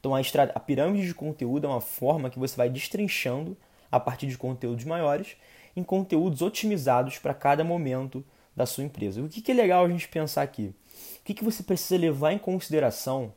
Então 0.00 0.14
a, 0.14 0.20
a 0.54 0.60
pirâmide 0.60 1.06
de 1.06 1.14
conteúdo 1.14 1.66
é 1.66 1.70
uma 1.70 1.80
forma 1.80 2.28
que 2.28 2.38
você 2.38 2.56
vai 2.56 2.68
destrinchando 2.68 3.56
a 3.90 4.00
partir 4.00 4.26
de 4.26 4.36
conteúdos 4.36 4.84
maiores 4.84 5.36
em 5.76 5.82
conteúdos 5.82 6.42
otimizados 6.42 7.18
para 7.18 7.34
cada 7.34 7.62
momento 7.62 8.24
da 8.56 8.64
sua 8.64 8.82
empresa. 8.82 9.22
O 9.22 9.28
que, 9.28 9.42
que 9.42 9.52
é 9.52 9.54
legal 9.54 9.84
a 9.84 9.88
gente 9.88 10.08
pensar 10.08 10.42
aqui? 10.42 10.74
O 11.20 11.24
que, 11.24 11.34
que 11.34 11.44
você 11.44 11.62
precisa 11.62 12.00
levar 12.00 12.32
em 12.32 12.38
consideração 12.38 13.32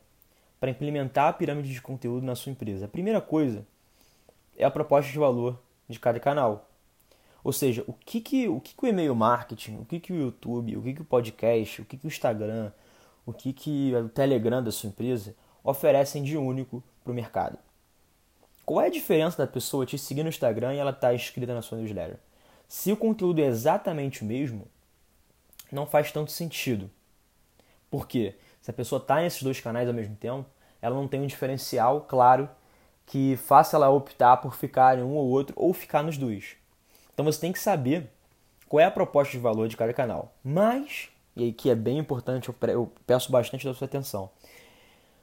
para 0.60 0.70
implementar 0.70 1.28
a 1.28 1.32
pirâmide 1.32 1.72
de 1.72 1.80
conteúdo 1.80 2.24
na 2.24 2.36
sua 2.36 2.52
empresa? 2.52 2.84
A 2.84 2.88
primeira 2.88 3.20
coisa 3.20 3.66
é 4.56 4.64
a 4.64 4.70
proposta 4.70 5.10
de 5.10 5.18
valor 5.18 5.58
de 5.88 5.98
cada 5.98 6.20
canal. 6.20 6.68
Ou 7.42 7.52
seja, 7.52 7.82
o 7.86 7.94
que, 7.94 8.20
que, 8.20 8.46
o, 8.48 8.60
que, 8.60 8.74
que 8.74 8.84
o 8.84 8.86
e-mail 8.86 9.14
marketing, 9.14 9.78
o 9.78 9.84
que, 9.86 9.98
que 9.98 10.12
o 10.12 10.16
YouTube, 10.16 10.76
o 10.76 10.82
que, 10.82 10.94
que 10.94 11.02
o 11.02 11.04
podcast, 11.04 11.80
o 11.80 11.84
que, 11.86 11.96
que 11.96 12.06
o 12.06 12.08
Instagram, 12.08 12.70
o 13.24 13.32
que, 13.32 13.52
que 13.52 13.94
o 13.94 14.08
Telegram 14.08 14.62
da 14.62 14.70
sua 14.70 14.88
empresa 14.88 15.34
oferecem 15.64 16.22
de 16.22 16.36
único 16.36 16.82
para 17.02 17.12
o 17.12 17.14
mercado. 17.14 17.58
Qual 18.64 18.80
é 18.80 18.86
a 18.86 18.90
diferença 18.90 19.38
da 19.38 19.50
pessoa 19.50 19.86
te 19.86 19.98
seguir 19.98 20.22
no 20.22 20.28
Instagram 20.28 20.74
e 20.74 20.78
ela 20.78 20.90
estar 20.90 21.08
tá 21.08 21.14
inscrita 21.14 21.54
na 21.54 21.62
sua 21.62 21.78
newsletter? 21.78 22.18
Se 22.68 22.92
o 22.92 22.96
conteúdo 22.96 23.40
é 23.40 23.46
exatamente 23.46 24.22
o 24.22 24.26
mesmo, 24.26 24.68
não 25.72 25.86
faz 25.86 26.12
tanto 26.12 26.30
sentido. 26.30 26.90
Por 27.90 28.06
quê? 28.06 28.36
Se 28.60 28.70
a 28.70 28.74
pessoa 28.74 29.00
está 29.00 29.20
nesses 29.20 29.42
dois 29.42 29.60
canais 29.60 29.88
ao 29.88 29.94
mesmo 29.94 30.16
tempo, 30.16 30.46
ela 30.82 30.94
não 30.94 31.08
tem 31.08 31.20
um 31.20 31.26
diferencial 31.26 32.02
claro 32.02 32.48
que 33.06 33.36
faça 33.36 33.76
ela 33.76 33.90
optar 33.90 34.36
por 34.36 34.54
ficar 34.54 34.98
em 34.98 35.02
um 35.02 35.16
ou 35.16 35.28
outro 35.28 35.54
ou 35.56 35.72
ficar 35.72 36.02
nos 36.02 36.16
dois. 36.16 36.56
Então 37.12 37.24
você 37.24 37.40
tem 37.40 37.52
que 37.52 37.58
saber 37.58 38.08
qual 38.68 38.80
é 38.80 38.84
a 38.84 38.90
proposta 38.90 39.32
de 39.32 39.38
valor 39.38 39.68
de 39.68 39.76
cada 39.76 39.92
canal. 39.92 40.32
Mas, 40.44 41.08
e 41.34 41.44
aí 41.44 41.52
que 41.52 41.68
é 41.70 41.74
bem 41.74 41.98
importante, 41.98 42.48
eu 42.48 42.92
peço 43.06 43.32
bastante 43.32 43.66
da 43.66 43.74
sua 43.74 43.86
atenção. 43.86 44.30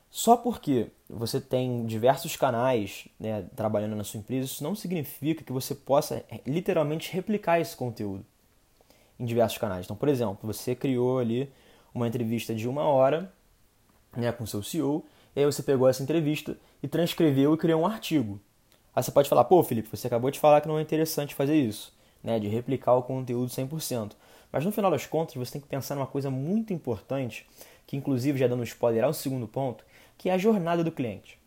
Só 0.09 0.35
porque 0.35 0.87
você 1.09 1.39
tem 1.39 1.85
diversos 1.85 2.35
canais 2.35 3.07
né, 3.19 3.45
trabalhando 3.55 3.95
na 3.95 4.03
sua 4.03 4.19
empresa, 4.19 4.45
isso 4.45 4.63
não 4.63 4.75
significa 4.75 5.43
que 5.43 5.51
você 5.51 5.75
possa 5.75 6.25
é, 6.29 6.41
literalmente 6.45 7.13
replicar 7.13 7.59
esse 7.59 7.75
conteúdo 7.75 8.25
em 9.19 9.25
diversos 9.25 9.57
canais. 9.57 9.85
Então, 9.85 9.95
por 9.95 10.09
exemplo, 10.09 10.39
você 10.41 10.75
criou 10.75 11.19
ali 11.19 11.51
uma 11.97 12.07
entrevista 12.07 12.53
de 12.55 12.67
uma 12.67 12.83
hora 12.83 13.31
né, 14.15 14.31
com 14.31 14.45
seu 14.45 14.63
CEO, 14.63 15.05
e 15.35 15.39
aí 15.39 15.45
você 15.45 15.61
pegou 15.61 15.87
essa 15.87 16.01
entrevista 16.01 16.57
e 16.81 16.87
transcreveu 16.87 17.53
e 17.53 17.57
criou 17.57 17.81
um 17.81 17.85
artigo. 17.85 18.39
Aí 18.95 19.03
você 19.03 19.11
pode 19.11 19.29
falar, 19.29 19.43
pô, 19.43 19.61
Felipe, 19.61 19.89
você 19.89 20.07
acabou 20.07 20.31
de 20.31 20.39
falar 20.39 20.61
que 20.61 20.67
não 20.67 20.79
é 20.79 20.81
interessante 20.81 21.35
fazer 21.35 21.55
isso, 21.55 21.93
né, 22.23 22.39
de 22.39 22.47
replicar 22.47 22.95
o 22.95 23.03
conteúdo 23.03 23.49
100%. 23.49 24.13
Mas 24.51 24.65
no 24.65 24.71
final 24.71 24.89
das 24.89 25.05
contas, 25.05 25.35
você 25.35 25.53
tem 25.53 25.61
que 25.61 25.67
pensar 25.67 25.95
numa 25.95 26.07
coisa 26.07 26.31
muito 26.31 26.73
importante, 26.73 27.45
que 27.85 27.95
inclusive 27.95 28.39
já 28.39 28.47
dando 28.47 28.63
spoiler 28.63 29.03
ao 29.03 29.13
segundo 29.13 29.47
ponto, 29.47 29.85
que 30.17 30.29
é 30.29 30.33
a 30.33 30.37
jornada 30.37 30.83
do 30.83 30.91
cliente. 30.91 31.39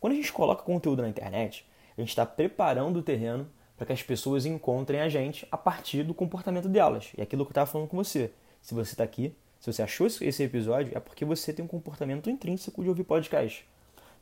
Quando 0.00 0.14
a 0.14 0.16
gente 0.16 0.32
coloca 0.32 0.62
conteúdo 0.62 1.02
na 1.02 1.08
internet, 1.08 1.64
a 1.96 2.00
gente 2.00 2.10
está 2.10 2.26
preparando 2.26 2.98
o 2.98 3.02
terreno 3.02 3.46
para 3.76 3.86
que 3.86 3.92
as 3.92 4.02
pessoas 4.02 4.46
encontrem 4.46 5.00
a 5.00 5.08
gente 5.08 5.46
a 5.50 5.56
partir 5.56 6.02
do 6.02 6.14
comportamento 6.14 6.68
delas. 6.68 7.12
E 7.16 7.22
aquilo 7.22 7.44
que 7.44 7.50
eu 7.50 7.52
estava 7.52 7.70
falando 7.70 7.88
com 7.88 7.96
você. 7.96 8.32
Se 8.60 8.74
você 8.74 8.92
está 8.92 9.04
aqui, 9.04 9.34
se 9.66 9.72
você 9.72 9.82
achou 9.82 10.06
esse 10.06 10.44
episódio, 10.44 10.96
é 10.96 11.00
porque 11.00 11.24
você 11.24 11.52
tem 11.52 11.64
um 11.64 11.68
comportamento 11.68 12.30
intrínseco 12.30 12.84
de 12.84 12.88
ouvir 12.88 13.02
podcast. 13.02 13.66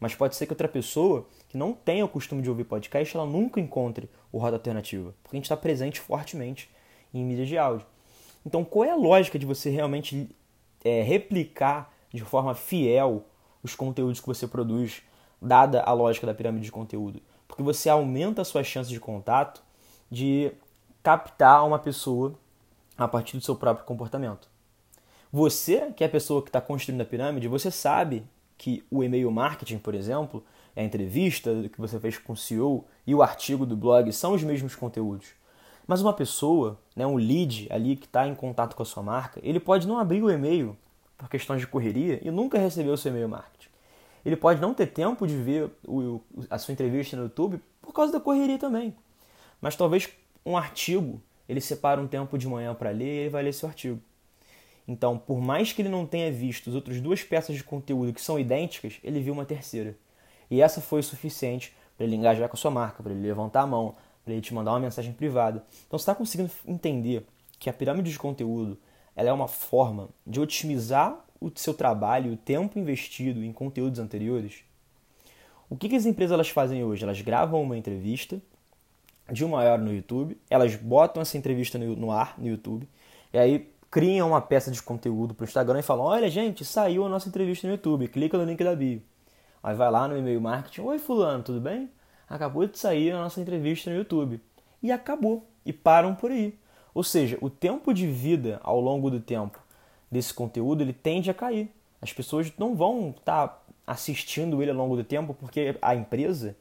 Mas 0.01 0.15
pode 0.15 0.37
ser 0.37 0.47
que 0.47 0.53
outra 0.53 0.67
pessoa 0.67 1.27
que 1.51 1.59
não 1.59 1.75
tenha 1.75 2.03
o 2.03 2.09
costume 2.09 2.41
de 2.41 2.49
ouvir 2.49 2.65
podcast, 2.65 3.15
ela 3.15 3.27
nunca 3.27 3.61
encontre 3.61 4.09
o 4.33 4.39
Roda 4.39 4.57
Alternativa. 4.57 5.15
Porque 5.23 5.37
a 5.37 5.39
gente 5.39 5.45
está 5.45 5.57
presente 5.57 6.01
fortemente 6.01 6.71
em 7.13 7.23
mídia 7.23 7.45
de 7.45 7.59
áudio. 7.59 7.87
Então, 8.47 8.65
qual 8.65 8.87
é 8.87 8.91
a 8.91 8.97
lógica 8.97 9.39
de 9.39 9.45
você 9.45 9.69
realmente 9.69 10.35
é, 10.83 11.03
replicar 11.03 11.93
de 12.11 12.25
forma 12.25 12.55
fiel 12.55 13.27
os 13.63 13.75
conteúdos 13.75 14.21
que 14.21 14.27
você 14.27 14.49
produz, 14.49 15.03
dada 15.43 15.83
a 15.83 15.93
lógica 15.93 16.27
da 16.27 16.33
pirâmide 16.33 16.65
de 16.65 16.73
conteúdo. 16.73 17.21
Porque 17.47 17.63
você 17.63 17.91
aumenta 17.91 18.41
as 18.41 18.49
suas 18.49 18.67
chances 18.67 18.91
de 18.91 18.99
contato 18.99 19.63
de 20.11 20.53
captar 21.03 21.67
uma 21.67 21.79
pessoa 21.79 22.35
a 22.97 23.07
partir 23.07 23.37
do 23.37 23.45
seu 23.45 23.55
próprio 23.55 23.85
comportamento. 23.85 24.54
Você, 25.35 25.91
que 25.97 26.05
é 26.05 26.07
a 26.07 26.11
pessoa 26.11 26.41
que 26.41 26.49
está 26.49 26.61
construindo 26.61 27.01
a 27.01 27.05
pirâmide, 27.05 27.49
você 27.49 27.69
sabe 27.69 28.25
que 28.57 28.85
o 28.89 29.03
e-mail 29.03 29.29
marketing, 29.33 29.79
por 29.79 29.93
exemplo, 29.93 30.45
a 30.77 30.81
entrevista 30.81 31.69
que 31.73 31.81
você 31.81 31.99
fez 31.99 32.17
com 32.17 32.35
o 32.35 32.37
CEO 32.37 32.85
e 33.05 33.17
o 33.17 33.21
artigo 33.21 33.67
do 33.67 33.77
blog 33.77 34.13
são 34.13 34.33
os 34.33 34.45
mesmos 34.45 34.77
conteúdos. 34.77 35.31
Mas 35.89 36.01
uma 36.01 36.13
pessoa, 36.13 36.79
né, 36.95 37.05
um 37.05 37.17
lead 37.17 37.67
ali 37.73 37.97
que 37.97 38.07
está 38.07 38.29
em 38.29 38.35
contato 38.37 38.77
com 38.77 38.85
a 38.85 38.87
sua 38.87 39.03
marca, 39.03 39.41
ele 39.43 39.59
pode 39.59 39.89
não 39.89 39.99
abrir 39.99 40.23
o 40.23 40.31
e-mail 40.31 40.77
por 41.19 41.29
questões 41.29 41.61
de 41.61 41.67
correria 41.67 42.21
e 42.23 42.31
nunca 42.31 42.57
recebeu 42.57 42.93
o 42.93 42.97
seu 42.97 43.11
e-mail 43.11 43.29
marketing. 43.29 43.71
Ele 44.25 44.37
pode 44.37 44.61
não 44.61 44.73
ter 44.73 44.87
tempo 44.87 45.27
de 45.27 45.37
ver 45.37 45.69
o, 45.85 46.21
a 46.49 46.59
sua 46.59 46.71
entrevista 46.71 47.17
no 47.17 47.25
YouTube 47.25 47.61
por 47.83 47.93
causa 47.93 48.13
da 48.13 48.21
correria 48.21 48.57
também. 48.57 48.95
Mas 49.61 49.75
talvez 49.75 50.09
um 50.47 50.57
artigo, 50.57 51.21
ele 51.49 51.61
separa 51.61 52.01
um 52.01 52.07
tempo 52.07 52.39
de 52.39 52.47
manhã 52.47 52.73
para 52.73 52.91
ler 52.91 53.05
e 53.05 53.19
ele 53.23 53.31
vai 53.31 53.43
ler 53.43 53.53
seu 53.53 53.69
artigo. 53.69 54.01
Então, 54.87 55.17
por 55.19 55.41
mais 55.41 55.73
que 55.73 55.83
ele 55.83 55.89
não 55.89 56.07
tenha 56.07 56.31
visto 56.31 56.69
as 56.69 56.77
outras 56.77 57.01
duas 57.01 57.23
peças 57.23 57.57
de 57.57 57.65
conteúdo 57.65 58.13
que 58.13 58.21
são 58.21 58.39
idênticas, 58.39 58.99
ele 59.03 59.21
viu 59.21 59.33
uma 59.33 59.47
terceira. 59.47 59.97
E 60.51 60.61
essa 60.61 60.81
foi 60.81 61.01
o 61.01 61.03
suficiente 61.03 61.75
para 61.97 62.07
ele 62.07 62.17
engajar 62.17 62.49
com 62.49 62.57
a 62.57 62.59
sua 62.59 62.71
marca, 62.71 63.03
para 63.03 63.13
ele 63.13 63.27
levantar 63.27 63.63
a 63.63 63.67
mão, 63.67 63.95
para 64.25 64.33
ele 64.33 64.43
te 64.43 64.53
mandar 64.53 64.73
uma 64.73 64.81
mensagem 64.81 65.13
privada. 65.13 65.65
Então, 65.87 65.99
você 65.99 66.03
está 66.03 66.15
conseguindo 66.15 66.51
entender 66.67 67.27
que 67.59 67.71
a 67.71 67.73
pirâmide 67.73 68.11
de 68.11 68.19
conteúdo 68.19 68.79
ela 69.17 69.29
é 69.29 69.33
uma 69.33 69.49
forma 69.49 70.09
de 70.27 70.41
otimizar 70.41 71.25
o 71.41 71.51
seu 71.55 71.73
trabalho, 71.73 72.33
o 72.33 72.37
tempo 72.37 72.79
investido 72.79 73.43
em 73.45 73.53
conteúdos 73.53 73.99
anteriores. 73.99 74.65
O 75.69 75.77
que, 75.77 75.89
que 75.89 75.97
as 75.97 76.07
empresas 76.07 76.33
elas 76.33 76.49
fazem 76.49 76.85
hoje? 76.85 77.05
Elas 77.05 77.21
gravam 77.21 77.63
uma 77.63 77.77
entrevista 77.77 78.41
de 79.31 79.45
uma 79.45 79.59
hora 79.59 79.79
no 79.79 79.95
YouTube, 79.95 80.37
elas 80.51 80.77
botam 80.77 81.23
essa 81.23 81.39
entrevista 81.39 81.79
no, 81.79 81.97
no 81.97 82.11
ar 82.11 82.35
no 82.39 82.47
YouTube, 82.47 82.87
e 83.33 83.39
aí 83.39 83.71
criam 83.95 84.31
uma 84.31 84.41
peça 84.41 84.73
de 84.73 84.83
conteúdo 84.83 85.35
para 85.35 85.45
o 85.45 85.47
Instagram 85.47 85.79
e 85.79 85.83
falam: 85.83 86.07
Olha, 86.07 86.29
gente, 86.29 86.65
saiu 86.65 87.07
a 87.07 87.09
nossa 87.09 87.29
entrevista 87.29 87.69
no 87.69 87.75
YouTube, 87.75 88.09
clica 88.09 88.37
no 88.37 88.43
link 88.43 88.65
da 88.65 88.75
bio. 88.75 89.01
Aí 89.63 89.77
vai 89.77 89.89
lá 89.89 90.09
no 90.09 90.19
e-mail 90.19 90.41
marketing: 90.41 90.81
Oi, 90.81 90.99
Fulano, 90.99 91.45
tudo 91.45 91.61
bem? 91.61 91.89
Acabou 92.29 92.67
de 92.67 92.77
sair 92.77 93.13
a 93.13 93.21
nossa 93.21 93.41
entrevista 93.41 93.89
no 93.91 93.97
YouTube. 93.97 94.41
E 94.83 94.91
acabou. 94.91 95.47
E 95.65 95.73
param 95.73 96.13
por 96.13 96.33
aí. 96.33 96.59
Ou 96.93 97.05
seja, 97.05 97.39
o 97.41 97.49
tempo 97.49 97.95
de 97.95 98.05
vida 98.09 98.59
ao 98.65 98.81
longo 98.81 99.09
do 99.09 99.21
tempo 99.21 99.61
desse 100.11 100.35
conteúdo 100.35 100.83
ele 100.83 100.93
tende 100.93 101.31
a 101.31 101.35
cair. 101.35 101.71
As 102.03 102.13
pessoas 102.13 102.53
não 102.59 102.75
vão 102.75 103.15
estar 103.17 103.47
tá 103.47 103.63
assistindo 103.87 104.61
ele 104.61 104.73
ao 104.73 104.77
longo 104.77 104.97
do 104.97 105.05
tempo 105.05 105.35
porque 105.35 105.79
a 105.81 105.95
empresa 105.95 106.57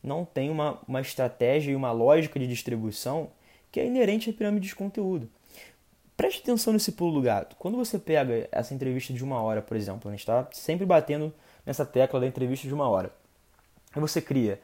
não 0.00 0.24
tem 0.24 0.48
uma, 0.48 0.78
uma 0.86 1.00
estratégia 1.00 1.72
e 1.72 1.76
uma 1.76 1.90
lógica 1.90 2.38
de 2.38 2.46
distribuição 2.46 3.30
que 3.72 3.80
é 3.80 3.86
inerente 3.86 4.30
à 4.30 4.32
pirâmide 4.32 4.68
de 4.68 4.76
conteúdo. 4.76 5.28
Preste 6.18 6.42
atenção 6.42 6.72
nesse 6.72 6.90
pulo 6.90 7.12
do 7.12 7.22
gato. 7.22 7.54
Quando 7.60 7.76
você 7.76 7.96
pega 7.96 8.48
essa 8.50 8.74
entrevista 8.74 9.12
de 9.12 9.22
uma 9.22 9.40
hora, 9.40 9.62
por 9.62 9.76
exemplo, 9.76 10.08
a 10.08 10.10
gente 10.10 10.18
está 10.18 10.48
sempre 10.50 10.84
batendo 10.84 11.32
nessa 11.64 11.86
tecla 11.86 12.18
da 12.18 12.26
entrevista 12.26 12.66
de 12.66 12.74
uma 12.74 12.88
hora. 12.88 13.12
E 13.96 14.00
você 14.00 14.20
cria 14.20 14.60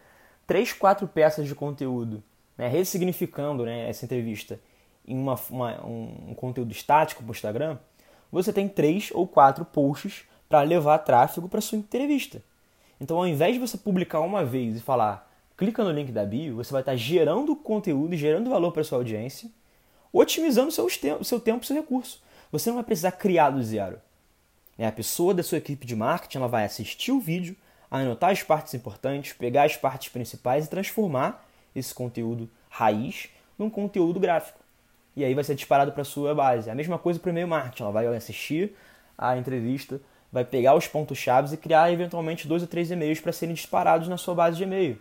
três, 0.49 0.73
quatro 0.73 1.07
peças 1.07 1.47
de 1.47 1.55
conteúdo, 1.55 2.21
né, 2.59 2.67
ressignificando 2.67 3.65
né, 3.65 3.89
essa 3.89 4.05
entrevista 4.05 4.59
em 5.07 5.17
uma, 5.17 5.37
uma, 5.49 5.87
um, 5.87 6.35
conteúdo 6.35 6.73
estático 6.73 7.23
para 7.23 7.31
o 7.31 7.33
Instagram, 7.33 7.79
você 8.33 8.53
tem 8.53 8.69
três 8.69 9.13
ou 9.13 9.25
quatro 9.25 9.65
posts 9.65 10.25
para 10.49 10.61
levar 10.63 10.99
tráfego 10.99 11.49
para 11.49 11.61
sua 11.61 11.79
entrevista. 11.79 12.43
Então, 13.01 13.17
ao 13.17 13.29
invés 13.29 13.55
de 13.55 13.61
você 13.61 13.79
publicar 13.79 14.19
uma 14.23 14.45
vez 14.45 14.79
e 14.79 14.81
falar, 14.81 15.33
clica 15.57 15.85
no 15.85 15.93
link 15.93 16.11
da 16.11 16.27
bio, 16.27 16.57
você 16.57 16.73
vai 16.73 16.83
estar 16.83 16.97
gerando 16.97 17.55
conteúdo 17.55 18.17
gerando 18.17 18.51
valor 18.51 18.73
para 18.73 18.83
sua 18.83 18.99
audiência, 18.99 19.49
otimizando 20.15 20.71
seu 20.71 20.87
tempo, 20.89 21.25
seu 21.25 21.41
tempo, 21.41 21.67
seu 21.67 21.75
recurso. 21.75 22.23
Você 22.53 22.71
não 22.71 22.77
vai 22.77 22.85
precisar 22.85 23.13
criar 23.13 23.51
do 23.51 23.63
zero. 23.63 24.01
A 24.79 24.93
pessoa 24.93 25.35
da 25.35 25.43
sua 25.43 25.59
equipe 25.59 25.85
de 25.87 25.97
marketing 25.97 26.39
ela 26.39 26.49
vai 26.49 26.65
assistir 26.65 27.11
o 27.13 27.21
vídeo, 27.21 27.57
anotar 27.91 28.31
as 28.31 28.43
partes 28.43 28.75
importantes, 28.75 29.33
pegar 29.33 29.65
as 29.65 29.77
partes 29.77 30.09
principais 30.09 30.67
e 30.67 30.71
transformar 30.71 31.47
esse 31.75 31.93
conteúdo 31.93 32.49
raiz 32.69 33.29
num 33.59 33.69
conteúdo 33.69 34.21
gráfico. 34.21 34.61
E 35.17 35.25
aí 35.25 35.35
vai 35.35 35.45
ser 35.45 35.55
disparado 35.55 35.93
para 35.93 36.05
sua 36.05 36.35
base. 36.35 36.71
A 36.71 36.75
mesma 36.75 36.99
coisa 36.99 37.19
para 37.19 37.29
o 37.29 37.33
e-mail 37.33 37.49
marketing. 37.49 37.83
Ela 37.83 37.93
vai 37.93 38.07
assistir 38.17 38.77
a 39.17 39.37
entrevista, 39.37 40.01
vai 40.33 40.45
pegar 40.45 40.75
os 40.75 40.89
pontos 40.89 41.19
chaves 41.19 41.53
e 41.53 41.57
criar 41.57 41.93
eventualmente 41.93 42.49
dois 42.49 42.63
ou 42.63 42.69
três 42.69 42.91
e-mails 42.91 43.21
para 43.21 43.33
serem 43.33 43.55
disparados 43.55 44.09
na 44.09 44.17
sua 44.17 44.35
base 44.35 44.57
de 44.57 44.65
e-mail. 44.65 45.01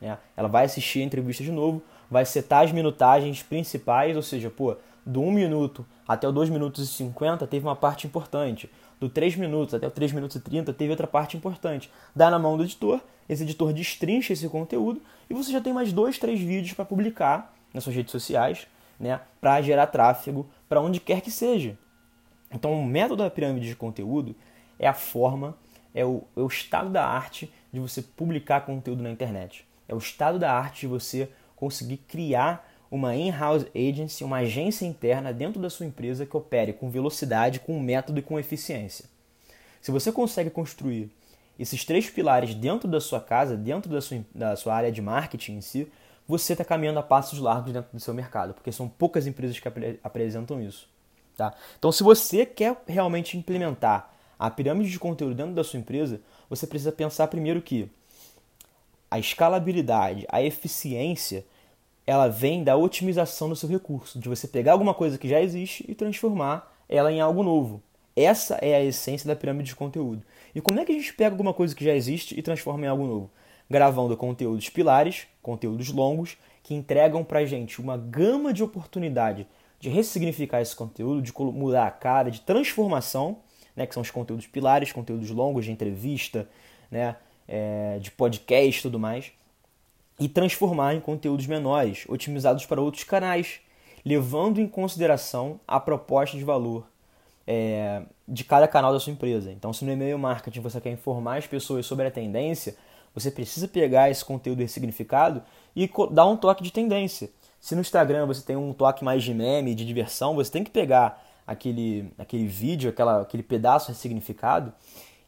Né? 0.00 0.16
Ela 0.36 0.48
vai 0.48 0.64
assistir 0.64 1.00
a 1.00 1.04
entrevista 1.04 1.42
de 1.42 1.50
novo, 1.50 1.82
vai 2.10 2.24
setar 2.24 2.64
as 2.64 2.72
minutagens 2.72 3.42
principais, 3.42 4.16
ou 4.16 4.22
seja, 4.22 4.50
pô, 4.50 4.76
do 5.04 5.22
1 5.22 5.32
minuto 5.32 5.86
até 6.06 6.28
o 6.28 6.32
2 6.32 6.50
minutos 6.50 6.84
e 6.84 6.86
50 6.86 7.46
teve 7.46 7.66
uma 7.66 7.76
parte 7.76 8.06
importante. 8.06 8.70
Do 8.98 9.08
3 9.08 9.36
minutos 9.36 9.74
até 9.74 9.86
o 9.86 9.90
3 9.90 10.12
minutos 10.12 10.36
e 10.36 10.40
30 10.40 10.72
teve 10.72 10.90
outra 10.90 11.06
parte 11.06 11.36
importante. 11.36 11.90
Dá 12.14 12.30
na 12.30 12.38
mão 12.38 12.56
do 12.56 12.64
editor, 12.64 13.00
esse 13.28 13.42
editor 13.42 13.72
destrincha 13.72 14.32
esse 14.32 14.48
conteúdo 14.48 15.00
e 15.28 15.34
você 15.34 15.52
já 15.52 15.60
tem 15.60 15.72
mais 15.72 15.92
dois, 15.92 16.18
três 16.18 16.40
vídeos 16.40 16.74
para 16.74 16.84
publicar 16.84 17.54
nas 17.72 17.84
suas 17.84 17.94
redes 17.94 18.10
sociais, 18.10 18.66
né, 18.98 19.20
para 19.40 19.62
gerar 19.62 19.86
tráfego 19.86 20.50
para 20.68 20.80
onde 20.80 21.00
quer 21.00 21.20
que 21.20 21.30
seja. 21.30 21.78
Então, 22.52 22.72
o 22.72 22.84
método 22.84 23.22
da 23.22 23.30
pirâmide 23.30 23.68
de 23.68 23.76
conteúdo 23.76 24.34
é 24.78 24.86
a 24.86 24.92
forma, 24.92 25.56
é 25.94 26.04
o, 26.04 26.24
é 26.36 26.40
o 26.40 26.46
estado 26.46 26.90
da 26.90 27.06
arte 27.06 27.50
de 27.72 27.78
você 27.78 28.02
publicar 28.02 28.62
conteúdo 28.62 29.02
na 29.02 29.10
internet. 29.10 29.64
É 29.88 29.94
o 29.94 29.98
estado 29.98 30.38
da 30.38 30.52
arte 30.52 30.80
de 30.80 30.86
você 30.88 31.28
conseguir 31.60 31.98
criar 31.98 32.66
uma 32.90 33.14
in-house 33.14 33.66
agency, 33.76 34.24
uma 34.24 34.38
agência 34.38 34.86
interna 34.86 35.32
dentro 35.32 35.60
da 35.60 35.70
sua 35.70 35.86
empresa 35.86 36.26
que 36.26 36.36
opere 36.36 36.72
com 36.72 36.90
velocidade, 36.90 37.60
com 37.60 37.78
método 37.78 38.18
e 38.18 38.22
com 38.22 38.38
eficiência. 38.38 39.04
Se 39.80 39.92
você 39.92 40.10
consegue 40.10 40.50
construir 40.50 41.10
esses 41.58 41.84
três 41.84 42.08
pilares 42.08 42.54
dentro 42.54 42.88
da 42.88 43.00
sua 43.00 43.20
casa, 43.20 43.56
dentro 43.56 43.90
da 43.90 44.00
sua, 44.00 44.24
da 44.34 44.56
sua 44.56 44.74
área 44.74 44.90
de 44.90 45.02
marketing 45.02 45.56
em 45.56 45.60
si, 45.60 45.92
você 46.26 46.54
está 46.54 46.64
caminhando 46.64 46.98
a 46.98 47.02
passos 47.02 47.38
largos 47.38 47.72
dentro 47.72 47.90
do 47.92 48.00
seu 48.00 48.14
mercado, 48.14 48.54
porque 48.54 48.72
são 48.72 48.88
poucas 48.88 49.26
empresas 49.26 49.58
que 49.60 49.68
ap 49.68 49.76
apresentam 50.02 50.62
isso. 50.62 50.88
Tá? 51.36 51.54
Então, 51.78 51.92
se 51.92 52.02
você 52.02 52.46
quer 52.46 52.82
realmente 52.86 53.36
implementar 53.36 54.12
a 54.38 54.50
pirâmide 54.50 54.90
de 54.90 54.98
conteúdo 54.98 55.34
dentro 55.34 55.54
da 55.54 55.62
sua 55.62 55.78
empresa, 55.78 56.20
você 56.48 56.66
precisa 56.66 56.92
pensar 56.92 57.26
primeiro 57.28 57.60
que 57.60 57.90
a 59.10 59.18
escalabilidade, 59.18 60.26
a 60.28 60.42
eficiência, 60.42 61.44
ela 62.10 62.26
vem 62.26 62.64
da 62.64 62.76
otimização 62.76 63.48
do 63.48 63.54
seu 63.54 63.68
recurso, 63.68 64.18
de 64.18 64.28
você 64.28 64.48
pegar 64.48 64.72
alguma 64.72 64.92
coisa 64.92 65.16
que 65.16 65.28
já 65.28 65.40
existe 65.40 65.84
e 65.88 65.94
transformar 65.94 66.74
ela 66.88 67.12
em 67.12 67.20
algo 67.20 67.40
novo. 67.40 67.80
Essa 68.16 68.56
é 68.56 68.74
a 68.74 68.82
essência 68.82 69.28
da 69.28 69.36
pirâmide 69.36 69.68
de 69.68 69.76
conteúdo. 69.76 70.20
E 70.52 70.60
como 70.60 70.80
é 70.80 70.84
que 70.84 70.90
a 70.90 70.94
gente 70.96 71.14
pega 71.14 71.30
alguma 71.30 71.54
coisa 71.54 71.72
que 71.72 71.84
já 71.84 71.94
existe 71.94 72.36
e 72.36 72.42
transforma 72.42 72.84
em 72.84 72.88
algo 72.88 73.06
novo? 73.06 73.30
Gravando 73.70 74.16
conteúdos 74.16 74.68
pilares, 74.68 75.28
conteúdos 75.40 75.92
longos, 75.92 76.36
que 76.64 76.74
entregam 76.74 77.22
pra 77.22 77.44
gente 77.44 77.80
uma 77.80 77.96
gama 77.96 78.52
de 78.52 78.64
oportunidade 78.64 79.46
de 79.78 79.88
ressignificar 79.88 80.60
esse 80.60 80.74
conteúdo, 80.74 81.22
de 81.22 81.32
mudar 81.32 81.86
a 81.86 81.92
cara, 81.92 82.28
de 82.28 82.40
transformação, 82.40 83.38
né, 83.76 83.86
que 83.86 83.94
são 83.94 84.00
os 84.00 84.10
conteúdos 84.10 84.48
pilares, 84.48 84.90
conteúdos 84.90 85.30
longos 85.30 85.64
de 85.64 85.70
entrevista, 85.70 86.48
né, 86.90 87.14
é, 87.46 88.00
de 88.00 88.10
podcast 88.10 88.80
e 88.80 88.82
tudo 88.82 88.98
mais, 88.98 89.30
e 90.20 90.28
transformar 90.28 90.94
em 90.94 91.00
conteúdos 91.00 91.46
menores, 91.46 92.04
otimizados 92.06 92.66
para 92.66 92.80
outros 92.80 93.04
canais, 93.04 93.60
levando 94.04 94.60
em 94.60 94.68
consideração 94.68 95.58
a 95.66 95.80
proposta 95.80 96.36
de 96.36 96.44
valor 96.44 96.86
é, 97.46 98.02
de 98.28 98.44
cada 98.44 98.68
canal 98.68 98.92
da 98.92 99.00
sua 99.00 99.12
empresa. 99.12 99.50
Então, 99.50 99.72
se 99.72 99.84
no 99.84 99.90
e-mail 99.90 100.18
marketing 100.18 100.60
você 100.60 100.80
quer 100.80 100.90
informar 100.90 101.38
as 101.38 101.46
pessoas 101.46 101.86
sobre 101.86 102.06
a 102.06 102.10
tendência, 102.10 102.76
você 103.14 103.30
precisa 103.30 103.66
pegar 103.66 104.10
esse 104.10 104.24
conteúdo 104.24 104.60
ressignificado 104.60 105.42
e 105.74 105.90
dar 106.12 106.26
um 106.26 106.36
toque 106.36 106.62
de 106.62 106.70
tendência. 106.70 107.30
Se 107.60 107.74
no 107.74 107.80
Instagram 107.80 108.26
você 108.26 108.42
tem 108.42 108.56
um 108.56 108.72
toque 108.72 109.02
mais 109.02 109.22
de 109.22 109.34
meme, 109.34 109.74
de 109.74 109.84
diversão, 109.84 110.34
você 110.34 110.50
tem 110.50 110.62
que 110.62 110.70
pegar 110.70 111.26
aquele, 111.46 112.12
aquele 112.18 112.46
vídeo, 112.46 112.90
aquela, 112.90 113.22
aquele 113.22 113.42
pedaço 113.42 113.88
ressignificado 113.88 114.72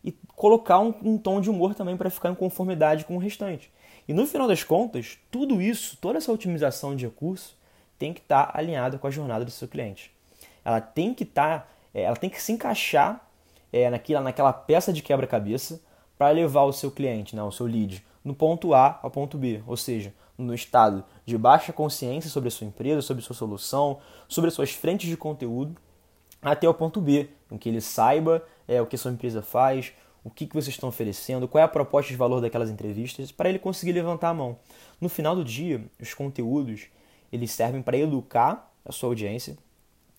e 0.04 0.12
colocar 0.36 0.78
um, 0.78 0.94
um 1.02 1.18
tom 1.18 1.40
de 1.40 1.50
humor 1.50 1.74
também 1.74 1.96
para 1.96 2.10
ficar 2.10 2.30
em 2.30 2.34
conformidade 2.34 3.04
com 3.04 3.16
o 3.16 3.18
restante. 3.18 3.70
E 4.06 4.12
no 4.12 4.26
final 4.26 4.48
das 4.48 4.64
contas, 4.64 5.18
tudo 5.30 5.60
isso, 5.60 5.96
toda 6.00 6.18
essa 6.18 6.32
otimização 6.32 6.96
de 6.96 7.06
recurso, 7.06 7.56
tem 7.98 8.12
que 8.12 8.20
estar 8.20 8.46
tá 8.46 8.58
alinhada 8.58 8.98
com 8.98 9.06
a 9.06 9.10
jornada 9.10 9.44
do 9.44 9.50
seu 9.50 9.68
cliente. 9.68 10.12
Ela 10.64 10.80
tem 10.80 11.14
que 11.14 11.22
estar, 11.22 11.60
tá, 11.60 11.68
é, 11.94 12.02
ela 12.02 12.16
tem 12.16 12.28
que 12.28 12.40
se 12.42 12.52
encaixar 12.52 13.24
é, 13.72 13.88
naquela, 13.88 14.20
naquela 14.20 14.52
peça 14.52 14.92
de 14.92 15.02
quebra-cabeça 15.02 15.80
para 16.18 16.30
levar 16.30 16.64
o 16.64 16.72
seu 16.72 16.90
cliente, 16.90 17.34
né, 17.34 17.42
o 17.42 17.50
seu 17.50 17.66
lead, 17.66 18.04
no 18.24 18.34
ponto 18.34 18.74
A 18.74 18.98
ao 19.02 19.10
ponto 19.10 19.38
B, 19.38 19.62
ou 19.66 19.76
seja, 19.76 20.12
no 20.36 20.54
estado 20.54 21.04
de 21.24 21.36
baixa 21.38 21.72
consciência 21.72 22.30
sobre 22.30 22.48
a 22.48 22.50
sua 22.50 22.66
empresa, 22.66 23.02
sobre 23.02 23.22
a 23.22 23.26
sua 23.26 23.36
solução, 23.36 23.98
sobre 24.28 24.48
as 24.48 24.54
suas 24.54 24.72
frentes 24.72 25.08
de 25.08 25.16
conteúdo, 25.16 25.76
até 26.40 26.68
o 26.68 26.74
ponto 26.74 27.00
B, 27.00 27.30
em 27.50 27.56
que 27.56 27.68
ele 27.68 27.80
saiba 27.80 28.44
é, 28.66 28.80
o 28.80 28.86
que 28.86 28.96
a 28.96 28.98
sua 28.98 29.12
empresa 29.12 29.42
faz, 29.42 29.92
o 30.24 30.30
que, 30.30 30.46
que 30.46 30.54
vocês 30.54 30.74
estão 30.74 30.88
oferecendo, 30.88 31.48
qual 31.48 31.60
é 31.60 31.64
a 31.64 31.68
proposta 31.68 32.10
de 32.10 32.16
valor 32.16 32.40
daquelas 32.40 32.70
entrevistas, 32.70 33.32
para 33.32 33.48
ele 33.48 33.58
conseguir 33.58 33.92
levantar 33.92 34.28
a 34.28 34.34
mão. 34.34 34.58
No 35.00 35.08
final 35.08 35.34
do 35.34 35.44
dia, 35.44 35.84
os 36.00 36.14
conteúdos 36.14 36.86
eles 37.32 37.50
servem 37.50 37.82
para 37.82 37.96
educar 37.96 38.72
a 38.84 38.92
sua 38.92 39.08
audiência, 39.08 39.56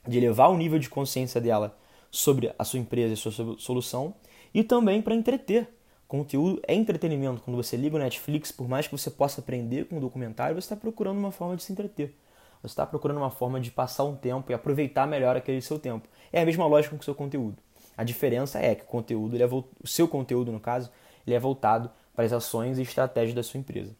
de 0.07 0.19
levar 0.19 0.47
o 0.47 0.57
nível 0.57 0.79
de 0.79 0.89
consciência 0.89 1.39
dela 1.39 1.77
sobre 2.11 2.53
a 2.57 2.63
sua 2.63 2.79
empresa 2.79 3.13
e 3.13 3.17
sua 3.17 3.57
solução, 3.57 4.13
e 4.53 4.63
também 4.63 5.01
para 5.01 5.15
entreter. 5.15 5.67
Conteúdo 6.07 6.61
é 6.67 6.75
entretenimento. 6.75 7.41
Quando 7.41 7.55
você 7.55 7.75
liga 7.75 7.95
o 7.95 7.99
Netflix, 7.99 8.51
por 8.51 8.67
mais 8.67 8.85
que 8.87 8.95
você 8.95 9.09
possa 9.09 9.41
aprender 9.41 9.85
com 9.85 9.97
o 9.97 10.01
documentário, 10.01 10.53
você 10.53 10.65
está 10.65 10.75
procurando 10.75 11.17
uma 11.17 11.31
forma 11.31 11.55
de 11.55 11.63
se 11.63 11.71
entreter. 11.71 12.13
Você 12.61 12.73
está 12.73 12.85
procurando 12.85 13.17
uma 13.17 13.31
forma 13.31 13.59
de 13.59 13.71
passar 13.71 14.03
um 14.03 14.15
tempo 14.15 14.51
e 14.51 14.53
aproveitar 14.53 15.07
melhor 15.07 15.35
aquele 15.35 15.61
seu 15.61 15.79
tempo. 15.79 16.07
É 16.31 16.41
a 16.41 16.45
mesma 16.45 16.65
lógica 16.65 16.95
com 16.95 17.01
o 17.01 17.03
seu 17.03 17.15
conteúdo. 17.15 17.57
A 17.97 18.03
diferença 18.03 18.59
é 18.59 18.75
que 18.75 18.83
o 18.83 18.87
conteúdo, 18.87 19.41
é, 19.41 19.45
o 19.45 19.87
seu 19.87 20.07
conteúdo 20.07 20.51
no 20.51 20.59
caso, 20.59 20.91
ele 21.25 21.35
é 21.35 21.39
voltado 21.39 21.89
para 22.15 22.25
as 22.25 22.33
ações 22.33 22.77
e 22.77 22.81
estratégias 22.81 23.35
da 23.35 23.43
sua 23.43 23.59
empresa. 23.59 23.95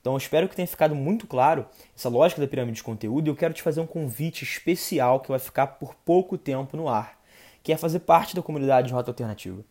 Então 0.00 0.16
espero 0.16 0.48
que 0.48 0.54
tenha 0.54 0.68
ficado 0.68 0.94
muito 0.94 1.26
claro 1.26 1.66
essa 1.96 2.10
lógica 2.10 2.40
da 2.40 2.46
pirâmide 2.46 2.76
de 2.76 2.82
conteúdo 2.82 3.26
e 3.26 3.30
eu 3.30 3.36
quero 3.36 3.54
te 3.54 3.62
fazer 3.62 3.80
um 3.80 3.86
convite 3.86 4.44
especial 4.44 5.20
que 5.20 5.30
vai 5.30 5.38
ficar 5.38 5.66
por 5.66 5.94
pouco 5.94 6.36
tempo 6.36 6.76
no 6.76 6.88
ar, 6.88 7.18
que 7.62 7.72
é 7.72 7.76
fazer 7.76 8.00
parte 8.00 8.36
da 8.36 8.42
comunidade 8.42 8.88
de 8.88 8.92
Rota 8.92 9.10
Alternativa. 9.10 9.64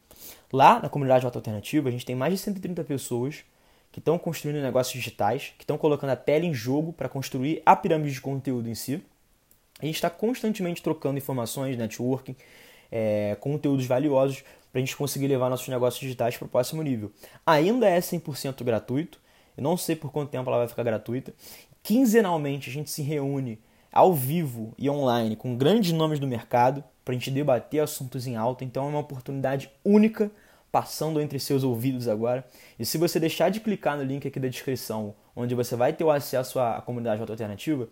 Lá 0.52 0.80
na 0.80 0.90
comunidade 0.90 1.20
de 1.20 1.26
Rota 1.26 1.38
Alternativa 1.38 1.88
a 1.88 1.92
gente 1.92 2.06
tem 2.06 2.16
mais 2.16 2.34
de 2.34 2.40
130 2.40 2.84
pessoas 2.84 3.44
que 3.92 4.00
estão 4.00 4.18
construindo 4.18 4.60
negócios 4.60 4.96
digitais, 4.96 5.54
que 5.56 5.64
estão 5.64 5.78
colocando 5.78 6.10
a 6.10 6.16
tela 6.16 6.46
em 6.46 6.54
jogo 6.54 6.92
para 6.92 7.08
construir 7.08 7.62
a 7.64 7.76
pirâmide 7.76 8.16
de 8.16 8.22
conteúdo 8.22 8.68
em 8.68 8.74
si. 8.74 9.04
A 9.80 9.86
gente 9.86 9.96
está 9.96 10.10
constantemente 10.10 10.82
trocando 10.82 11.20
informações, 11.20 11.78
networking, 11.78 12.36
é, 12.96 13.36
conteúdos 13.40 13.88
valiosos 13.88 14.44
para 14.72 14.80
a 14.80 14.86
gente 14.86 14.96
conseguir 14.96 15.28
levar 15.28 15.50
nossos 15.50 15.68
negócios 15.68 16.00
digitais 16.00 16.38
para 16.38 16.46
o 16.46 16.50
próximo 16.50 16.84
nível. 16.84 17.12
Ainda 17.44 17.90
é 17.90 18.00
100% 18.00 18.64
gratuito, 18.64 19.20
eu 19.58 19.64
não 19.64 19.76
sei 19.76 19.96
por 19.96 20.12
quanto 20.12 20.30
tempo 20.30 20.48
ela 20.48 20.60
vai 20.60 20.68
ficar 20.68 20.84
gratuita. 20.84 21.34
Quinzenalmente 21.82 22.70
a 22.70 22.74
gente 22.74 22.92
se 22.92 23.02
reúne 23.02 23.60
ao 23.92 24.14
vivo 24.14 24.74
e 24.78 24.90
online 24.90 25.36
com 25.36 25.58
grandes 25.58 25.92
nomes 25.92 26.20
do 26.20 26.28
mercado 26.28 26.84
para 27.04 27.14
a 27.14 27.18
gente 27.18 27.32
debater 27.32 27.82
assuntos 27.82 28.28
em 28.28 28.36
alta. 28.36 28.64
Então 28.64 28.86
é 28.86 28.90
uma 28.90 29.00
oportunidade 29.00 29.72
única 29.84 30.32
passando 30.72 31.20
entre 31.20 31.40
seus 31.40 31.64
ouvidos 31.64 32.08
agora. 32.08 32.46
E 32.80 32.86
se 32.86 32.98
você 32.98 33.20
deixar 33.20 33.50
de 33.50 33.60
clicar 33.60 33.98
no 33.98 34.04
link 34.04 34.28
aqui 34.28 34.40
da 34.40 34.48
descrição, 34.48 35.16
onde 35.36 35.54
você 35.56 35.76
vai 35.76 35.94
ter 35.94 36.04
o 36.04 36.12
acesso 36.12 36.60
à 36.60 36.82
comunidade 36.82 37.22
alternativa, 37.22 37.88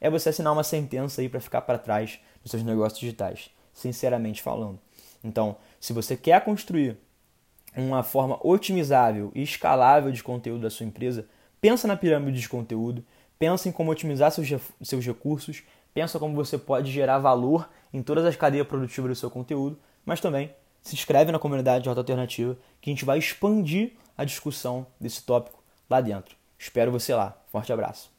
é 0.00 0.10
você 0.10 0.30
assinar 0.30 0.52
uma 0.52 0.64
sentença 0.64 1.20
aí 1.20 1.28
para 1.28 1.40
ficar 1.40 1.62
para 1.62 1.78
trás 1.78 2.18
dos 2.42 2.50
seus 2.50 2.62
negócios 2.62 3.00
digitais, 3.00 3.50
sinceramente 3.78 4.42
falando. 4.42 4.78
Então, 5.22 5.56
se 5.80 5.92
você 5.92 6.16
quer 6.16 6.44
construir 6.44 6.96
uma 7.76 8.02
forma 8.02 8.38
otimizável 8.42 9.30
e 9.34 9.42
escalável 9.42 10.10
de 10.10 10.22
conteúdo 10.22 10.62
da 10.62 10.70
sua 10.70 10.86
empresa, 10.86 11.26
pensa 11.60 11.86
na 11.86 11.96
pirâmide 11.96 12.40
de 12.40 12.48
conteúdo, 12.48 13.04
pensa 13.38 13.68
em 13.68 13.72
como 13.72 13.90
otimizar 13.90 14.32
seus, 14.32 14.48
seus 14.82 15.06
recursos, 15.06 15.62
pensa 15.94 16.18
como 16.18 16.34
você 16.34 16.58
pode 16.58 16.90
gerar 16.90 17.18
valor 17.18 17.68
em 17.92 18.02
todas 18.02 18.24
as 18.24 18.36
cadeias 18.36 18.66
produtivas 18.66 19.10
do 19.10 19.14
seu 19.14 19.30
conteúdo, 19.30 19.78
mas 20.04 20.20
também 20.20 20.50
se 20.82 20.94
inscreve 20.94 21.30
na 21.30 21.38
comunidade 21.38 21.84
de 21.84 21.88
Rota 21.88 22.00
Alternativa 22.00 22.56
que 22.80 22.90
a 22.90 22.92
gente 22.92 23.04
vai 23.04 23.18
expandir 23.18 23.92
a 24.16 24.24
discussão 24.24 24.86
desse 25.00 25.22
tópico 25.22 25.62
lá 25.88 26.00
dentro. 26.00 26.36
Espero 26.58 26.90
você 26.90 27.14
lá. 27.14 27.36
Forte 27.52 27.72
abraço. 27.72 28.17